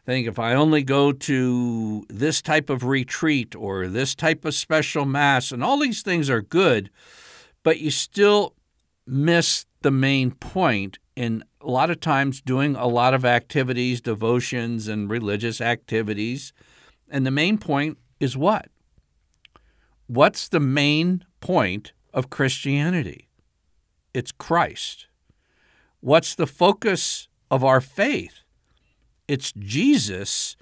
think 0.07 0.29
if 0.29 0.39
I 0.39 0.55
only 0.55 0.85
go 0.85 1.13
to 1.13 2.07
this 2.09 2.41
type 2.41 2.71
of 2.71 2.85
retreat 2.85 3.55
or 3.57 3.89
this 3.89 4.15
type 4.15 4.45
of 4.45 4.55
special 4.55 5.05
mass, 5.05 5.51
and 5.51 5.63
all 5.63 5.81
these 5.81 6.03
things 6.03 6.31
are 6.31 6.41
good, 6.41 6.91
but 7.65 7.81
you 7.81 7.91
still 7.91 8.55
miss 9.07 9.67
the 9.83 9.91
main 9.91 10.31
point 10.31 10.99
in 11.17 11.43
a 11.67 11.71
lot 11.71 11.91
of 11.91 11.99
times 11.99 12.41
doing 12.41 12.77
a 12.77 12.87
lot 12.87 13.13
of 13.13 13.25
activities, 13.25 14.01
devotions, 14.01 14.87
and 14.87 15.11
religious 15.11 15.61
activities. 15.61 16.53
And 17.11 17.27
the 17.27 17.33
main 17.33 17.59
point 17.59 17.99
is 18.21 18.37
what? 18.37 18.69
What's 20.07 20.49
the 20.49 20.61
main 20.61 21.25
point 21.41 21.93
of 22.15 22.31
Christianity? 22.31 23.29
It's 24.15 24.31
Christ. 24.31 25.09
What's 25.99 26.37
the 26.37 26.47
focus 26.47 27.27
of 27.51 27.65
our 27.65 27.81
faith? 27.81 28.45
It's 29.27 29.53
Jesus 29.53 30.57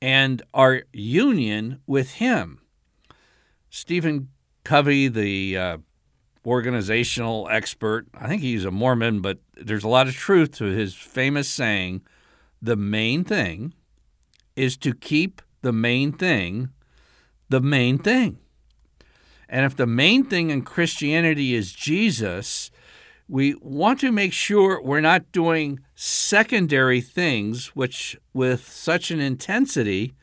and 0.00 0.40
our 0.54 0.84
union 0.92 1.80
with 1.84 2.12
Him. 2.12 2.60
Stephen 3.70 4.28
Covey, 4.62 5.08
the 5.08 5.58
uh, 5.58 5.78
organizational 6.46 7.48
expert. 7.50 8.06
I 8.14 8.28
think 8.28 8.42
he's 8.42 8.64
a 8.64 8.70
Mormon, 8.70 9.20
but 9.20 9.38
there's 9.54 9.84
a 9.84 9.88
lot 9.88 10.08
of 10.08 10.14
truth 10.14 10.52
to 10.58 10.64
his 10.64 10.94
famous 10.94 11.48
saying 11.48 12.02
the 12.60 12.76
main 12.76 13.24
thing 13.24 13.74
is 14.56 14.76
to 14.78 14.94
keep 14.94 15.42
the 15.62 15.72
main 15.72 16.12
thing 16.12 16.70
the 17.48 17.60
main 17.60 17.98
thing. 17.98 18.38
And 19.48 19.64
if 19.64 19.76
the 19.76 19.86
main 19.86 20.24
thing 20.24 20.50
in 20.50 20.62
Christianity 20.62 21.54
is 21.54 21.72
Jesus, 21.72 22.70
we 23.28 23.54
want 23.60 24.00
to 24.00 24.10
make 24.10 24.32
sure 24.32 24.82
we're 24.82 25.00
not 25.00 25.30
doing 25.32 25.80
secondary 25.94 27.00
things 27.00 27.68
which 27.68 28.16
with 28.32 28.66
such 28.66 29.10
an 29.10 29.20
intensity 29.20 30.14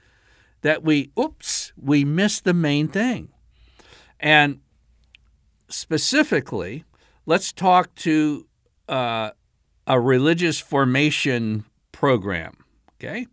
that 0.61 0.83
we 0.83 1.11
oops, 1.17 1.71
we 1.81 2.03
miss 2.03 2.39
the 2.39 2.53
main 2.53 2.87
thing. 2.87 3.29
And 4.19 4.59
specifically, 5.71 6.83
let's 7.25 7.51
talk 7.51 7.93
to 7.95 8.47
uh, 8.87 9.31
a 9.87 9.99
religious 9.99 10.59
formation 10.59 11.65
program. 11.91 12.57
Okay? 12.95 13.27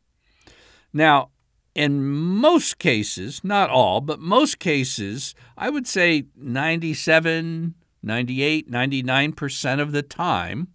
Now, 0.92 1.30
in 1.74 2.04
most 2.04 2.78
cases, 2.78 3.44
not 3.44 3.70
all, 3.70 4.00
but 4.00 4.18
most 4.18 4.58
cases, 4.58 5.34
I 5.56 5.70
would 5.70 5.86
say 5.86 6.24
97, 6.36 7.74
98, 8.02 8.70
99% 8.70 9.80
of 9.80 9.92
the 9.92 10.02
time 10.02 10.68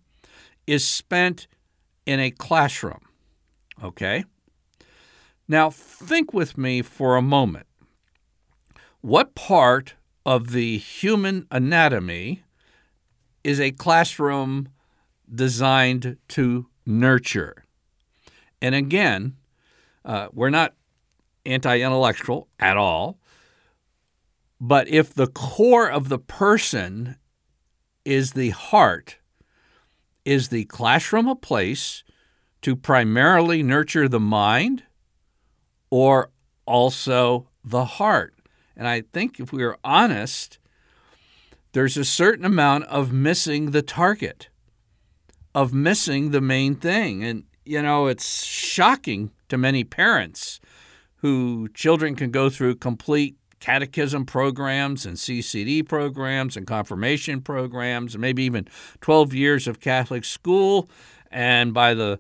is 0.66 0.88
spent 0.88 1.48
in 2.06 2.20
a 2.20 2.32
classroom. 2.32 3.02
Okay? 3.84 4.24
Now, 5.48 5.70
think 5.70 6.34
with 6.34 6.58
me 6.58 6.82
for 6.82 7.18
a 7.18 7.22
moment. 7.22 7.68
What 9.02 9.36
part 9.36 9.96
of 10.26 10.52
the 10.52 10.78
human 10.78 11.48
anatomy 11.52 12.44
is 13.44 13.60
a 13.60 13.72
classroom 13.72 14.70
designed 15.34 16.18
to 16.30 16.68
nurture. 16.86 17.66
And 18.62 18.76
again, 18.76 19.36
uh, 20.06 20.28
we're 20.32 20.50
not 20.50 20.74
anti 21.46 21.80
intellectual 21.80 22.48
at 22.60 22.78
all. 22.78 23.20
But 24.60 24.88
if 24.88 25.14
the 25.14 25.28
core 25.28 25.90
of 25.90 26.08
the 26.08 26.20
person 26.20 27.18
is 28.06 28.32
the 28.32 28.50
heart, 28.52 29.18
is 30.24 30.50
the 30.50 30.66
classroom 30.66 31.28
a 31.28 31.36
place 31.36 32.04
to 32.62 32.76
primarily 32.76 33.62
nurture 33.62 34.08
the 34.08 34.22
mind 34.22 34.84
or 35.90 36.32
also 36.66 37.50
the 37.64 37.86
heart? 37.86 38.34
And 38.76 38.88
I 38.88 39.02
think 39.14 39.40
if 39.40 39.52
we 39.52 39.64
are 39.64 39.78
honest, 39.84 40.60
there's 41.74 41.98
a 41.98 42.06
certain 42.06 42.46
amount 42.46 42.86
of 42.86 43.12
missing 43.12 43.72
the 43.72 43.82
target, 43.82 44.50
of 45.54 45.74
missing 45.74 46.32
the 46.32 46.42
main 46.42 46.76
thing. 46.76 47.24
And, 47.24 47.44
you 47.66 47.82
know, 47.82 48.08
it's 48.08 48.44
shocking 48.44 49.32
to 49.50 49.58
many 49.58 49.84
parents 49.84 50.60
who 51.18 51.70
children 51.74 52.16
can 52.16 52.32
go 52.32 52.50
through 52.50 52.76
complete 52.76 53.38
catechism 53.60 54.26
programs 54.26 55.06
and 55.06 55.16
CCD 55.16 55.88
programs 55.88 56.58
and 56.58 56.68
confirmation 56.68 57.40
programs, 57.40 58.14
and 58.14 58.22
maybe 58.22 58.44
even 58.44 58.68
12 59.00 59.34
years 59.34 59.68
of 59.68 59.80
Catholic 59.80 60.26
school. 60.26 60.90
And 61.32 61.74
by 61.74 61.94
the 61.94 62.20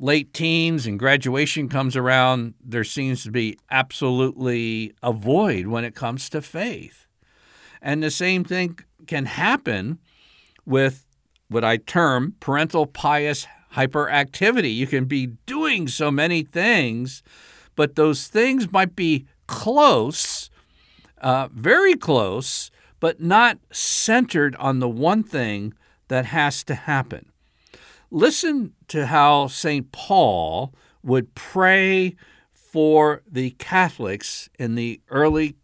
late 0.00 0.32
teens 0.32 0.86
and 0.86 0.98
graduation 0.98 1.68
comes 1.68 1.94
around, 1.94 2.54
there 2.64 2.84
seems 2.84 3.22
to 3.22 3.30
be 3.30 3.58
absolutely 3.70 4.94
a 5.02 5.12
void 5.12 5.66
when 5.66 5.84
it 5.84 5.94
comes 5.94 6.30
to 6.30 6.40
faith. 6.40 7.06
And 7.82 8.02
the 8.02 8.10
same 8.10 8.42
thing 8.42 8.78
can 9.06 9.26
happen 9.26 9.98
with 10.64 11.06
what 11.48 11.64
I 11.64 11.76
term 11.76 12.34
parental 12.40 12.86
pious 12.86 13.46
hyperactivity. 13.74 14.74
You 14.74 14.86
can 14.86 15.04
be 15.04 15.26
doing 15.46 15.86
so 15.86 16.10
many 16.10 16.42
things, 16.42 17.22
but 17.76 17.94
those 17.94 18.26
things 18.26 18.72
might 18.72 18.96
be 18.96 19.26
close, 19.46 20.50
uh, 21.20 21.48
very 21.52 21.94
close, 21.94 22.70
but 23.00 23.20
not 23.20 23.58
centered 23.70 24.56
on 24.56 24.78
the 24.78 24.88
one 24.88 25.22
thing 25.22 25.74
that 26.08 26.26
has 26.26 26.64
to 26.64 26.74
happen. 26.74 27.29
Listen 28.10 28.72
to 28.88 29.06
how 29.06 29.46
St. 29.46 29.92
Paul 29.92 30.74
would 31.02 31.36
pray 31.36 32.16
for 32.50 33.22
the 33.30 33.50
Catholics 33.50 34.48
in 34.58 34.74
the 34.74 35.00
early 35.10 35.54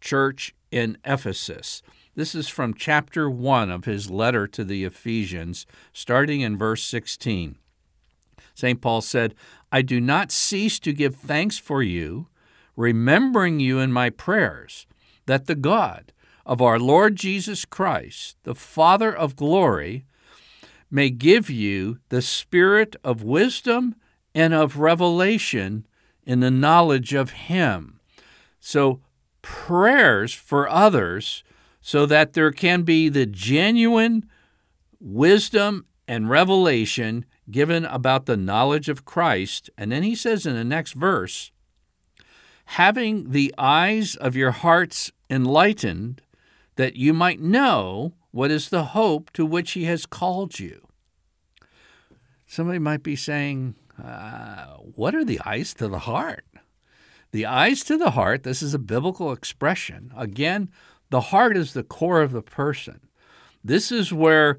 church 0.00 0.54
in 0.70 0.98
Ephesus. 1.06 1.82
This 2.14 2.34
is 2.34 2.48
from 2.48 2.74
chapter 2.74 3.30
1 3.30 3.70
of 3.70 3.86
his 3.86 4.10
letter 4.10 4.46
to 4.46 4.62
the 4.62 4.84
Ephesians, 4.84 5.64
starting 5.94 6.42
in 6.42 6.56
verse 6.56 6.82
16. 6.84 7.56
St. 8.54 8.80
Paul 8.80 9.00
said, 9.00 9.34
I 9.72 9.80
do 9.80 9.98
not 9.98 10.30
cease 10.30 10.78
to 10.80 10.92
give 10.92 11.16
thanks 11.16 11.56
for 11.56 11.82
you, 11.82 12.28
remembering 12.76 13.58
you 13.58 13.78
in 13.78 13.90
my 13.90 14.10
prayers, 14.10 14.86
that 15.24 15.46
the 15.46 15.54
God 15.54 16.12
of 16.44 16.60
our 16.60 16.78
Lord 16.78 17.16
Jesus 17.16 17.64
Christ, 17.64 18.36
the 18.44 18.54
Father 18.54 19.14
of 19.14 19.34
glory, 19.34 20.04
may 20.90 21.10
give 21.10 21.50
you 21.50 21.98
the 22.08 22.22
spirit 22.22 22.96
of 23.02 23.22
wisdom 23.22 23.94
and 24.34 24.54
of 24.54 24.78
revelation 24.78 25.86
in 26.24 26.40
the 26.40 26.50
knowledge 26.50 27.14
of 27.14 27.30
Him. 27.30 28.00
So, 28.60 29.00
prayers 29.42 30.32
for 30.32 30.68
others 30.68 31.44
so 31.80 32.04
that 32.06 32.32
there 32.32 32.50
can 32.50 32.82
be 32.82 33.08
the 33.08 33.26
genuine 33.26 34.28
wisdom 34.98 35.86
and 36.08 36.28
revelation 36.28 37.24
given 37.50 37.84
about 37.84 38.26
the 38.26 38.36
knowledge 38.36 38.88
of 38.88 39.04
Christ. 39.04 39.70
And 39.78 39.92
then 39.92 40.02
he 40.02 40.14
says 40.14 40.46
in 40.46 40.54
the 40.54 40.64
next 40.64 40.94
verse, 40.94 41.52
having 42.66 43.30
the 43.30 43.54
eyes 43.56 44.16
of 44.16 44.34
your 44.34 44.50
hearts 44.50 45.12
enlightened, 45.30 46.22
that 46.74 46.96
you 46.96 47.12
might 47.12 47.40
know 47.40 48.14
what 48.36 48.50
is 48.50 48.68
the 48.68 48.84
hope 48.84 49.32
to 49.32 49.46
which 49.46 49.72
he 49.72 49.84
has 49.84 50.04
called 50.04 50.60
you. 50.60 50.86
Somebody 52.46 52.78
might 52.78 53.02
be 53.02 53.16
saying, 53.16 53.76
uh, 53.98 54.74
What 54.94 55.14
are 55.14 55.24
the 55.24 55.40
eyes 55.46 55.72
to 55.72 55.88
the 55.88 56.00
heart? 56.00 56.44
The 57.32 57.46
eyes 57.46 57.82
to 57.84 57.96
the 57.96 58.10
heart, 58.10 58.42
this 58.42 58.60
is 58.60 58.74
a 58.74 58.78
biblical 58.78 59.32
expression. 59.32 60.12
Again, 60.14 60.68
the 61.08 61.32
heart 61.32 61.56
is 61.56 61.72
the 61.72 61.82
core 61.82 62.20
of 62.20 62.32
the 62.32 62.42
person. 62.42 63.00
This 63.64 63.90
is 63.90 64.12
where 64.12 64.58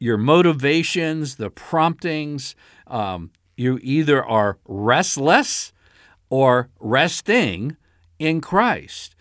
your 0.00 0.16
motivations, 0.16 1.36
the 1.36 1.50
promptings, 1.50 2.56
um, 2.86 3.32
you 3.54 3.78
either 3.82 4.24
are 4.24 4.56
restless 4.66 5.74
or 6.30 6.70
resting 6.80 7.76
in 8.18 8.40
Christ. 8.40 9.14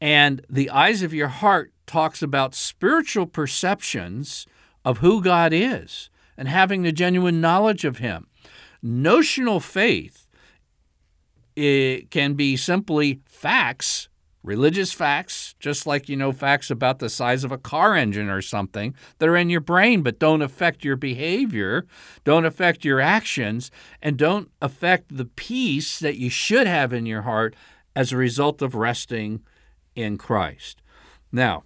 And 0.00 0.40
the 0.48 0.70
eyes 0.70 1.02
of 1.02 1.12
your 1.12 1.28
heart 1.28 1.74
talks 1.90 2.22
about 2.22 2.54
spiritual 2.54 3.26
perceptions 3.26 4.46
of 4.84 4.98
who 4.98 5.22
God 5.22 5.52
is 5.52 6.08
and 6.36 6.48
having 6.48 6.82
the 6.82 6.92
genuine 6.92 7.40
knowledge 7.40 7.84
of 7.84 7.98
Him. 7.98 8.28
Notional 8.82 9.60
faith 9.60 10.26
it 11.56 12.10
can 12.10 12.34
be 12.34 12.56
simply 12.56 13.20
facts 13.26 14.08
religious 14.42 14.92
facts, 14.92 15.54
just 15.60 15.86
like 15.86 16.08
you 16.08 16.16
know 16.16 16.32
facts 16.32 16.70
about 16.70 16.98
the 16.98 17.08
size 17.08 17.44
of 17.44 17.52
a 17.52 17.58
car 17.58 17.94
engine 17.94 18.28
or 18.28 18.40
something 18.40 18.94
that 19.18 19.28
are 19.28 19.36
in 19.36 19.50
your 19.50 19.60
brain 19.60 20.02
but 20.02 20.18
don't 20.18 20.42
affect 20.42 20.84
your 20.84 20.96
behavior, 20.96 21.86
don't 22.24 22.46
affect 22.46 22.84
your 22.84 23.00
actions, 23.00 23.70
and 24.00 24.16
don't 24.16 24.50
affect 24.62 25.16
the 25.16 25.24
peace 25.24 25.98
that 25.98 26.16
you 26.16 26.30
should 26.30 26.66
have 26.66 26.92
in 26.92 27.06
your 27.06 27.22
heart 27.22 27.54
as 27.94 28.12
a 28.12 28.16
result 28.16 28.62
of 28.62 28.74
resting 28.74 29.42
in 29.94 30.16
Christ. 30.16 30.80
Now, 31.32 31.64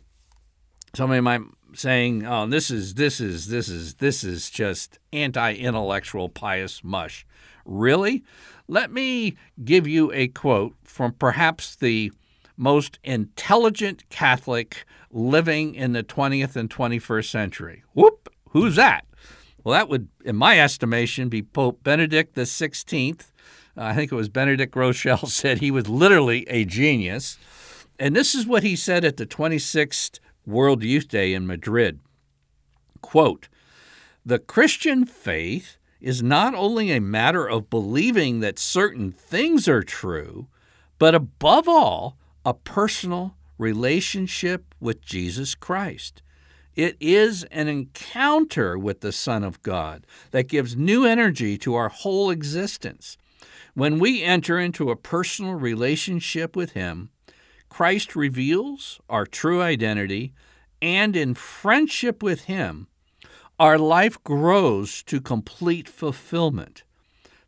somebody 0.95 1.21
might 1.21 1.43
saying, 1.75 2.25
"Oh, 2.27 2.47
this 2.47 2.71
is 2.71 2.95
this 2.95 3.21
is 3.21 3.49
this 3.49 3.69
is 3.69 3.95
this 3.95 4.25
is 4.25 4.51
just 4.51 4.99
anti-intellectual 5.13 6.29
pious 6.29 6.83
mush." 6.85 7.27
Really? 7.65 8.23
Let 8.69 8.91
me 8.91 9.37
give 9.65 9.87
you 9.87 10.13
a 10.13 10.29
quote 10.29 10.75
from 10.85 11.13
perhaps 11.13 11.77
the 11.77 12.13
most 12.57 12.99
intelligent 13.05 14.09
Catholic 14.09 14.85
living 15.11 15.75
in 15.75 15.93
the 15.93 16.03
20th 16.03 16.57
and 16.57 16.71
21st 16.71 17.31
century. 17.31 17.85
Whoop, 17.95 18.29
who's 18.51 18.77
that? 18.77 19.07
Well, 19.63 19.73
that 19.73 19.89
would, 19.89 20.09
in 20.25 20.37
my 20.37 20.61
estimation, 20.61 21.29
be 21.29 21.43
Pope 21.43 21.83
Benedict 21.83 22.35
the 22.35 22.43
16th. 22.43 23.33
I 23.77 23.95
think 23.95 24.13
it 24.13 24.15
was 24.15 24.29
Benedict 24.29 24.75
Groeschel 24.75 25.27
said 25.29 25.59
he 25.59 25.71
was 25.71 25.89
literally 25.89 26.47
a 26.49 26.65
genius. 26.65 27.39
And 27.99 28.15
this 28.15 28.35
is 28.35 28.47
what 28.47 28.63
he 28.63 28.77
said 28.77 29.05
at 29.05 29.17
the 29.17 29.27
26th 29.27 30.19
World 30.47 30.83
Youth 30.83 31.09
Day 31.09 31.33
in 31.33 31.47
Madrid. 31.47 32.01
Quote, 33.01 33.49
the 34.27 34.39
Christian 34.39 35.05
faith 35.05 35.77
is 36.01 36.23
not 36.23 36.55
only 36.55 36.91
a 36.91 37.01
matter 37.01 37.47
of 37.47 37.69
believing 37.69 38.41
that 38.41 38.59
certain 38.59 39.13
things 39.13 39.69
are 39.69 39.83
true, 39.83 40.49
but 40.99 41.15
above 41.15 41.69
all, 41.69 42.17
a 42.45 42.55
personal 42.55 43.37
relationship 43.59 44.75
with 44.81 45.03
Jesus 45.03 45.55
Christ. 45.55 46.23
It 46.75 46.97
is 47.01 47.45
an 47.45 47.69
encounter 47.69 48.79
with 48.79 49.01
the 49.01 49.13
Son 49.13 49.45
of 49.45 49.63
God 49.63 50.07
that 50.31 50.49
gives 50.49 50.77
new 50.77 51.05
energy 51.05 51.57
to 51.59 51.75
our 51.75 51.89
whole 51.89 52.31
existence. 52.31 53.17
When 53.75 53.99
we 53.99 54.23
enter 54.23 54.59
into 54.59 54.91
a 54.91 54.97
personal 54.97 55.55
relationship 55.55 56.57
with 56.57 56.73
Him, 56.73 57.11
Christ 57.75 58.15
reveals 58.15 59.01
our 59.09 59.27
true 59.27 59.61
identity, 59.61 60.33
and 60.81 61.17
in 61.17 61.35
friendship 61.35 62.23
with 62.23 62.45
Him, 62.45 62.87
our 63.59 63.77
life 63.77 64.23
grows 64.23 65.03
to 65.03 65.21
complete 65.21 65.89
fulfillment. 65.89 66.85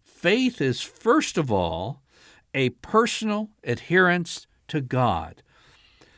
Faith 0.03 0.61
is, 0.61 0.81
first 0.81 1.39
of 1.39 1.53
all, 1.53 2.03
a 2.53 2.71
personal 2.71 3.51
adherence 3.63 4.49
to 4.67 4.81
God. 4.81 5.45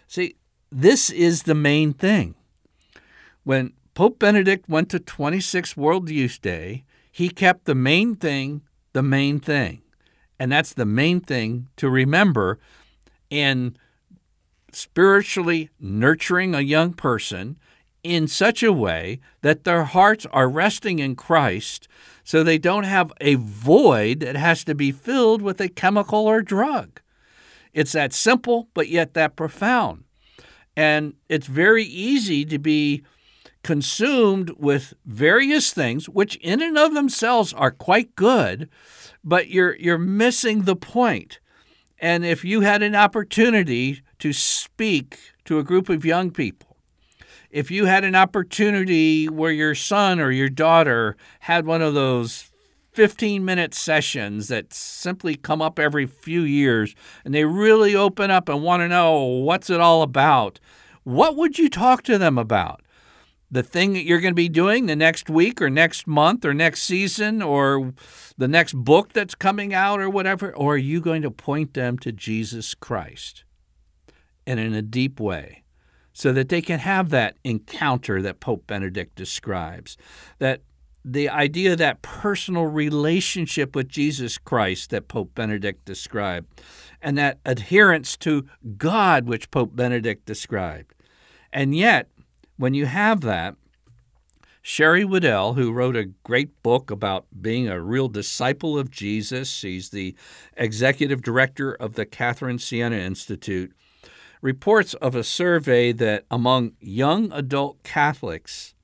See, 0.06 0.36
this 0.72 1.10
is 1.10 1.42
the 1.42 1.54
main 1.54 1.92
thing. 1.92 2.34
When 3.44 3.74
Pope 3.92 4.18
Benedict 4.18 4.70
went 4.70 4.88
to 4.88 5.00
26 5.00 5.76
World 5.76 6.08
Youth 6.08 6.40
Day, 6.40 6.84
he 7.12 7.28
kept 7.28 7.66
the 7.66 7.74
main 7.74 8.14
thing 8.14 8.62
the 8.94 9.02
main 9.02 9.38
thing. 9.38 9.82
And 10.40 10.50
that's 10.50 10.72
the 10.72 10.86
main 10.86 11.20
thing 11.20 11.68
to 11.76 11.90
remember 11.90 12.58
in 13.28 13.76
spiritually 14.72 15.70
nurturing 15.80 16.54
a 16.54 16.60
young 16.60 16.92
person 16.92 17.56
in 18.02 18.28
such 18.28 18.62
a 18.62 18.72
way 18.72 19.20
that 19.42 19.64
their 19.64 19.84
hearts 19.84 20.26
are 20.32 20.48
resting 20.48 20.98
in 20.98 21.16
Christ 21.16 21.88
so 22.24 22.42
they 22.42 22.58
don't 22.58 22.84
have 22.84 23.12
a 23.20 23.34
void 23.36 24.20
that 24.20 24.36
has 24.36 24.64
to 24.64 24.74
be 24.74 24.92
filled 24.92 25.42
with 25.42 25.60
a 25.60 25.68
chemical 25.68 26.26
or 26.26 26.42
drug. 26.42 27.00
It's 27.72 27.92
that 27.92 28.12
simple, 28.12 28.68
but 28.74 28.88
yet 28.88 29.14
that 29.14 29.36
profound. 29.36 30.04
And 30.76 31.14
it's 31.28 31.46
very 31.46 31.84
easy 31.84 32.44
to 32.44 32.58
be 32.58 33.02
consumed 33.62 34.50
with 34.58 34.94
various 35.04 35.72
things, 35.72 36.08
which 36.08 36.36
in 36.36 36.62
and 36.62 36.78
of 36.78 36.94
themselves 36.94 37.52
are 37.52 37.70
quite 37.70 38.14
good, 38.14 38.68
but 39.24 39.48
you're, 39.48 39.76
you're 39.76 39.98
missing 39.98 40.62
the 40.62 40.76
point. 40.76 41.40
And 41.98 42.24
if 42.24 42.44
you 42.44 42.60
had 42.60 42.82
an 42.82 42.94
opportunity 42.94 44.02
to 44.18 44.32
speak 44.32 45.18
to 45.44 45.58
a 45.58 45.64
group 45.64 45.88
of 45.88 46.04
young 46.04 46.30
people, 46.30 46.76
if 47.50 47.70
you 47.70 47.86
had 47.86 48.04
an 48.04 48.14
opportunity 48.14 49.28
where 49.28 49.52
your 49.52 49.74
son 49.74 50.20
or 50.20 50.30
your 50.30 50.50
daughter 50.50 51.16
had 51.40 51.64
one 51.64 51.80
of 51.80 51.94
those 51.94 52.50
15 52.92 53.44
minute 53.44 53.74
sessions 53.74 54.48
that 54.48 54.74
simply 54.74 55.36
come 55.36 55.62
up 55.62 55.78
every 55.78 56.04
few 56.04 56.42
years 56.42 56.94
and 57.24 57.32
they 57.32 57.44
really 57.44 57.94
open 57.94 58.30
up 58.30 58.48
and 58.48 58.62
want 58.62 58.80
to 58.80 58.88
know 58.88 59.22
what's 59.22 59.70
it 59.70 59.80
all 59.80 60.02
about, 60.02 60.60
what 61.04 61.36
would 61.36 61.58
you 61.58 61.70
talk 61.70 62.02
to 62.02 62.18
them 62.18 62.36
about? 62.36 62.82
The 63.50 63.62
thing 63.62 63.94
that 63.94 64.04
you're 64.04 64.20
going 64.20 64.32
to 64.32 64.36
be 64.36 64.50
doing 64.50 64.86
the 64.86 64.96
next 64.96 65.30
week 65.30 65.62
or 65.62 65.70
next 65.70 66.06
month 66.06 66.44
or 66.44 66.52
next 66.52 66.82
season 66.82 67.40
or 67.40 67.94
the 68.36 68.48
next 68.48 68.74
book 68.74 69.14
that's 69.14 69.34
coming 69.34 69.72
out 69.72 70.00
or 70.00 70.10
whatever? 70.10 70.54
Or 70.54 70.74
are 70.74 70.76
you 70.76 71.00
going 71.00 71.22
to 71.22 71.30
point 71.30 71.72
them 71.72 71.98
to 71.98 72.12
Jesus 72.12 72.74
Christ 72.74 73.44
and 74.48 74.58
in 74.58 74.74
a 74.74 74.82
deep 74.82 75.20
way? 75.20 75.62
so 76.18 76.32
that 76.32 76.48
they 76.48 76.60
can 76.60 76.80
have 76.80 77.10
that 77.10 77.36
encounter 77.44 78.20
that 78.20 78.40
Pope 78.40 78.66
Benedict 78.66 79.14
describes. 79.14 79.96
That 80.40 80.62
the 81.04 81.28
idea 81.28 81.72
of 81.72 81.78
that 81.78 82.02
personal 82.02 82.66
relationship 82.66 83.76
with 83.76 83.88
Jesus 83.88 84.36
Christ 84.36 84.90
that 84.90 85.06
Pope 85.06 85.32
Benedict 85.36 85.84
described, 85.84 86.60
and 87.00 87.16
that 87.16 87.38
adherence 87.44 88.16
to 88.16 88.46
God 88.76 89.28
which 89.28 89.52
Pope 89.52 89.76
Benedict 89.76 90.26
described. 90.26 90.92
And 91.52 91.72
yet, 91.72 92.08
when 92.56 92.74
you 92.74 92.86
have 92.86 93.20
that, 93.20 93.54
Sherry 94.60 95.04
Weddell, 95.04 95.54
who 95.54 95.72
wrote 95.72 95.96
a 95.96 96.10
great 96.24 96.64
book 96.64 96.90
about 96.90 97.26
being 97.40 97.68
a 97.68 97.80
real 97.80 98.08
disciple 98.08 98.76
of 98.76 98.90
Jesus, 98.90 99.48
she's 99.48 99.90
the 99.90 100.16
executive 100.56 101.22
director 101.22 101.72
of 101.72 101.94
the 101.94 102.04
Catherine 102.04 102.58
Siena 102.58 102.96
Institute, 102.96 103.72
reports 104.40 104.94
of 104.94 105.14
a 105.14 105.24
survey 105.24 105.92
that 105.92 106.24
among 106.30 106.72
young 106.80 107.32
adult 107.32 107.82
Catholics, 107.82 108.74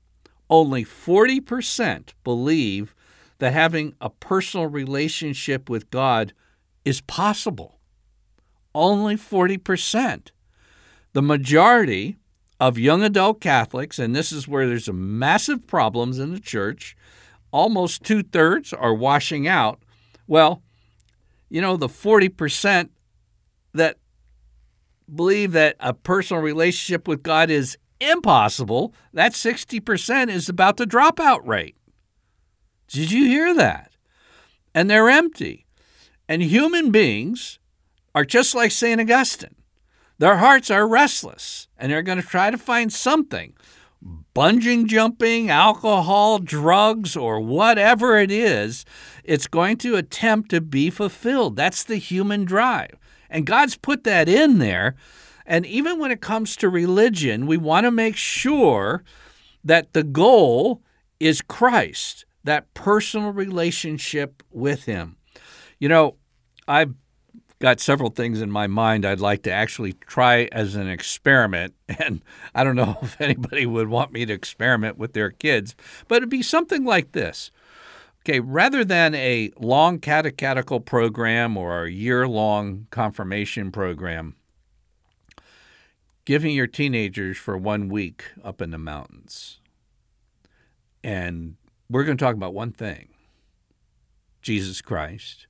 only 0.49 0.83
40% 0.83 2.09
believe 2.23 2.95
that 3.39 3.53
having 3.53 3.95
a 3.99 4.09
personal 4.09 4.67
relationship 4.67 5.69
with 5.69 5.89
God 5.89 6.33
is 6.83 7.01
possible. 7.01 7.79
Only 8.73 9.15
40%. 9.15 10.31
The 11.13 11.21
majority 11.21 12.17
of 12.59 12.77
young 12.77 13.03
adult 13.03 13.41
Catholics, 13.41 13.99
and 13.99 14.15
this 14.15 14.31
is 14.31 14.47
where 14.47 14.67
there's 14.67 14.87
a 14.87 14.93
massive 14.93 15.67
problems 15.67 16.19
in 16.19 16.33
the 16.33 16.39
church, 16.39 16.95
almost 17.51 18.03
two 18.03 18.23
thirds 18.23 18.73
are 18.73 18.93
washing 18.93 19.47
out. 19.47 19.81
Well, 20.27 20.61
you 21.49 21.61
know, 21.61 21.77
the 21.77 21.87
40% 21.87 22.89
that 23.73 23.97
believe 25.13 25.51
that 25.53 25.75
a 25.79 25.93
personal 25.93 26.41
relationship 26.41 27.07
with 27.07 27.23
God 27.23 27.49
is 27.49 27.77
impossible, 27.99 28.93
that 29.13 29.33
60% 29.33 30.29
is 30.29 30.49
about 30.49 30.77
the 30.77 30.85
dropout 30.85 31.45
rate. 31.45 31.75
Did 32.87 33.11
you 33.11 33.25
hear 33.25 33.53
that? 33.55 33.91
And 34.73 34.89
they're 34.89 35.09
empty. 35.09 35.65
And 36.27 36.41
human 36.41 36.91
beings 36.91 37.59
are 38.13 38.25
just 38.25 38.55
like 38.55 38.71
St. 38.71 38.99
Augustine. 38.99 39.55
Their 40.17 40.37
hearts 40.37 40.71
are 40.71 40.87
restless, 40.87 41.67
and 41.77 41.91
they're 41.91 42.01
going 42.01 42.21
to 42.21 42.27
try 42.27 42.49
to 42.49 42.57
find 42.57 42.91
something 42.91 43.53
bungee 44.35 44.85
jumping, 44.85 45.49
alcohol, 45.49 46.39
drugs, 46.39 47.15
or 47.15 47.39
whatever 47.39 48.17
it 48.17 48.31
is, 48.31 48.85
it's 49.23 49.47
going 49.47 49.77
to 49.77 49.95
attempt 49.95 50.49
to 50.51 50.61
be 50.61 50.89
fulfilled. 50.89 51.55
That's 51.55 51.83
the 51.83 51.97
human 51.97 52.45
drive. 52.45 52.97
And 53.35 53.45
God's 53.45 53.75
put 53.75 54.05
that 54.05 54.29
in 54.29 54.59
there. 54.59 54.95
And 55.45 55.65
even 55.65 55.99
when 55.99 56.09
it 56.09 56.21
comes 56.21 56.55
to 56.55 56.69
religion, 56.69 57.47
we 57.47 57.57
want 57.57 57.83
to 57.83 57.91
make 57.91 58.15
sure 58.15 59.03
that 59.61 59.91
the 59.91 60.03
goal 60.03 60.81
is 61.19 61.41
Christ, 61.41 62.25
that 62.45 62.73
personal 62.73 63.33
relationship 63.33 64.41
with 64.51 64.85
Him. 64.85 65.17
You 65.79 65.89
know, 65.89 66.15
I've 66.65 66.93
got 67.59 67.81
several 67.81 68.09
things 68.09 68.39
in 68.39 68.49
my 68.49 68.67
mind 68.67 69.05
I'd 69.05 69.19
like 69.19 69.43
to 69.43 69.51
actually 69.51 69.91
try 69.93 70.47
as 70.53 70.75
an 70.75 70.87
experiment. 70.87 71.73
And 71.99 72.21
I 72.55 72.63
don't 72.63 72.77
know 72.77 72.97
if 73.01 73.19
anybody 73.19 73.65
would 73.65 73.89
want 73.89 74.13
me 74.13 74.25
to 74.25 74.33
experiment 74.33 74.97
with 74.97 75.11
their 75.11 75.29
kids, 75.29 75.75
but 76.07 76.17
it'd 76.17 76.29
be 76.29 76.41
something 76.41 76.85
like 76.85 77.11
this. 77.11 77.51
Okay, 78.27 78.39
rather 78.39 78.83
than 78.83 79.13
a 79.13 79.51
long 79.59 79.99
catechetical 79.99 80.79
program 80.79 81.55
or 81.55 81.83
a 81.83 81.91
year 81.91 82.27
long 82.27 82.87
confirmation 82.89 83.71
program, 83.71 84.35
giving 86.25 86.55
your 86.55 86.65
teenagers 86.65 87.37
for 87.37 87.55
one 87.55 87.87
week 87.87 88.25
up 88.43 88.63
in 88.63 88.71
the 88.71 88.79
mountains. 88.79 89.59
And 91.03 91.57
we're 91.87 92.03
going 92.03 92.17
to 92.17 92.25
talk 92.25 92.33
about 92.33 92.55
one 92.55 92.71
thing 92.71 93.09
Jesus 94.41 94.81
Christ 94.81 95.45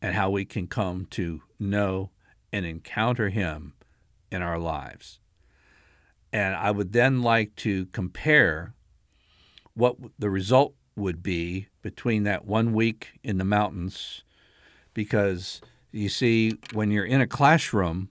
and 0.00 0.14
how 0.14 0.30
we 0.30 0.44
can 0.44 0.68
come 0.68 1.06
to 1.06 1.42
know 1.58 2.10
and 2.52 2.64
encounter 2.64 3.30
Him 3.30 3.74
in 4.30 4.42
our 4.42 4.60
lives. 4.60 5.18
And 6.32 6.54
I 6.54 6.70
would 6.70 6.92
then 6.92 7.20
like 7.24 7.56
to 7.56 7.86
compare 7.86 8.74
what 9.74 9.96
the 10.16 10.30
result 10.30 10.74
would 10.96 11.22
be 11.22 11.68
between 11.82 12.24
that 12.24 12.44
one 12.44 12.72
week 12.72 13.18
in 13.22 13.38
the 13.38 13.44
mountains 13.44 14.22
because 14.94 15.60
you 15.92 16.08
see, 16.08 16.58
when 16.72 16.90
you're 16.90 17.04
in 17.04 17.20
a 17.20 17.26
classroom, 17.26 18.10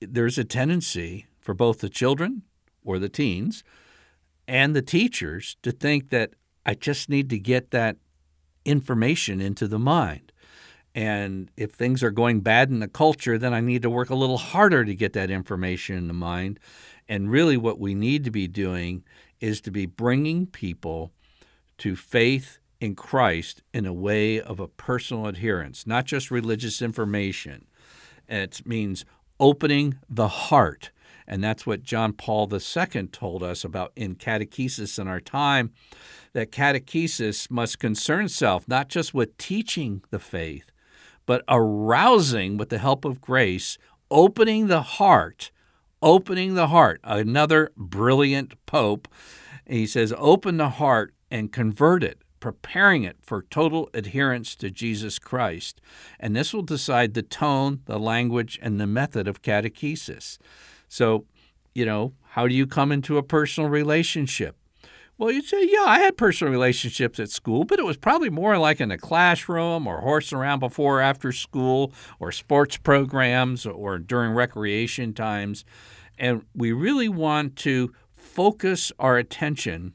there's 0.00 0.38
a 0.38 0.44
tendency 0.44 1.26
for 1.40 1.54
both 1.54 1.78
the 1.78 1.88
children 1.88 2.42
or 2.84 2.98
the 2.98 3.08
teens 3.08 3.62
and 4.48 4.74
the 4.74 4.82
teachers 4.82 5.56
to 5.62 5.70
think 5.70 6.10
that 6.10 6.32
I 6.66 6.74
just 6.74 7.08
need 7.08 7.30
to 7.30 7.38
get 7.38 7.70
that 7.70 7.96
information 8.64 9.40
into 9.40 9.68
the 9.68 9.78
mind. 9.78 10.32
And 10.94 11.50
if 11.56 11.72
things 11.72 12.02
are 12.02 12.10
going 12.10 12.40
bad 12.40 12.68
in 12.68 12.80
the 12.80 12.88
culture, 12.88 13.38
then 13.38 13.54
I 13.54 13.60
need 13.60 13.82
to 13.82 13.90
work 13.90 14.10
a 14.10 14.16
little 14.16 14.38
harder 14.38 14.84
to 14.84 14.94
get 14.94 15.12
that 15.12 15.30
information 15.30 15.96
in 15.96 16.08
the 16.08 16.14
mind. 16.14 16.58
And 17.08 17.30
really, 17.30 17.56
what 17.56 17.78
we 17.78 17.94
need 17.94 18.24
to 18.24 18.30
be 18.30 18.48
doing 18.48 19.04
is 19.40 19.60
to 19.62 19.70
be 19.70 19.86
bringing 19.86 20.46
people 20.46 21.12
to 21.80 21.96
faith 21.96 22.58
in 22.80 22.94
Christ 22.94 23.62
in 23.74 23.84
a 23.84 23.92
way 23.92 24.40
of 24.40 24.60
a 24.60 24.68
personal 24.68 25.26
adherence, 25.26 25.86
not 25.86 26.06
just 26.06 26.30
religious 26.30 26.80
information. 26.80 27.66
It 28.28 28.66
means 28.66 29.04
opening 29.38 29.98
the 30.08 30.28
heart. 30.28 30.90
And 31.26 31.42
that's 31.42 31.66
what 31.66 31.82
John 31.82 32.12
Paul 32.12 32.50
II 32.52 33.06
told 33.08 33.42
us 33.42 33.64
about 33.64 33.92
in 33.96 34.16
catechesis 34.16 34.98
in 34.98 35.08
our 35.08 35.20
time 35.20 35.72
that 36.32 36.52
catechesis 36.52 37.50
must 37.50 37.78
concern 37.78 38.26
itself 38.26 38.66
not 38.66 38.88
just 38.88 39.14
with 39.14 39.36
teaching 39.38 40.02
the 40.10 40.18
faith, 40.18 40.70
but 41.26 41.44
arousing 41.48 42.56
with 42.56 42.68
the 42.68 42.78
help 42.78 43.04
of 43.04 43.20
grace, 43.20 43.78
opening 44.10 44.66
the 44.66 44.82
heart, 44.82 45.50
opening 46.02 46.54
the 46.54 46.68
heart. 46.68 47.00
Another 47.04 47.70
brilliant 47.76 48.54
pope, 48.66 49.08
he 49.66 49.86
says, 49.86 50.12
open 50.18 50.56
the 50.56 50.70
heart 50.70 51.14
and 51.30 51.52
convert 51.52 52.02
it 52.02 52.22
preparing 52.40 53.04
it 53.04 53.18
for 53.22 53.42
total 53.42 53.88
adherence 53.94 54.56
to 54.56 54.70
Jesus 54.70 55.18
Christ. 55.18 55.80
And 56.18 56.34
this 56.34 56.52
will 56.52 56.62
decide 56.62 57.14
the 57.14 57.22
tone, 57.22 57.80
the 57.84 57.98
language, 57.98 58.58
and 58.60 58.80
the 58.80 58.86
method 58.86 59.28
of 59.28 59.42
catechesis. 59.42 60.38
So, 60.88 61.26
you 61.74 61.84
know, 61.84 62.14
how 62.30 62.48
do 62.48 62.54
you 62.54 62.66
come 62.66 62.90
into 62.90 63.18
a 63.18 63.22
personal 63.22 63.68
relationship? 63.70 64.56
Well, 65.18 65.30
you'd 65.30 65.44
say, 65.44 65.68
yeah, 65.70 65.84
I 65.84 65.98
had 65.98 66.16
personal 66.16 66.50
relationships 66.50 67.20
at 67.20 67.28
school, 67.28 67.64
but 67.64 67.78
it 67.78 67.84
was 67.84 67.98
probably 67.98 68.30
more 68.30 68.56
like 68.56 68.80
in 68.80 68.88
the 68.88 68.96
classroom 68.96 69.86
or 69.86 70.00
horsing 70.00 70.38
around 70.38 70.60
before 70.60 70.98
or 70.98 71.02
after 71.02 71.30
school 71.30 71.92
or 72.18 72.32
sports 72.32 72.78
programs 72.78 73.66
or 73.66 73.98
during 73.98 74.32
recreation 74.32 75.12
times. 75.12 75.66
And 76.18 76.46
we 76.54 76.72
really 76.72 77.10
want 77.10 77.56
to 77.56 77.92
focus 78.14 78.92
our 78.98 79.18
attention 79.18 79.92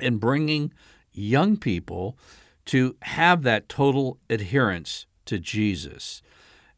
in 0.00 0.18
bringing 0.18 0.72
young 1.12 1.56
people 1.56 2.18
to 2.66 2.96
have 3.02 3.42
that 3.42 3.68
total 3.68 4.18
adherence 4.28 5.06
to 5.24 5.38
Jesus. 5.38 6.22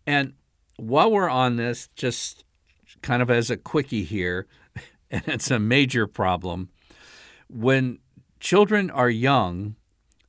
And 0.07 0.35
while 0.77 1.11
we're 1.11 1.29
on 1.29 1.57
this, 1.57 1.89
just 1.95 2.45
kind 3.03 3.23
of 3.23 3.31
as 3.31 3.51
a 3.51 3.57
quickie 3.57 4.05
here, 4.05 4.47
and 5.11 5.23
it's 5.27 5.51
a 5.51 5.59
major 5.59 6.07
problem, 6.07 6.71
when 7.49 7.99
children 8.39 8.91
are 8.91 9.11
young, 9.11 9.77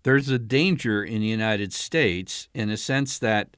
there's 0.03 0.29
a 0.29 0.39
danger 0.39 1.03
in 1.03 1.21
the 1.21 1.27
United 1.27 1.73
States 1.73 2.47
in 2.53 2.69
a 2.69 2.77
sense 2.77 3.19
that 3.19 3.55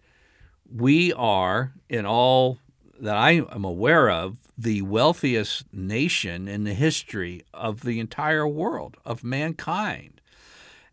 we 0.70 1.14
are, 1.14 1.74
in 1.90 2.06
all 2.06 2.60
that 3.04 3.18
I 3.18 3.32
am 3.32 3.66
aware 3.66 4.10
of, 4.10 4.38
the 4.58 4.82
wealthiest 4.82 5.66
nation 5.74 6.48
in 6.48 6.64
the 6.64 6.74
history 6.74 7.44
of 7.54 7.82
the 7.82 8.00
entire 8.00 8.48
world, 8.48 8.98
of 9.06 9.24
mankind. 9.24 10.22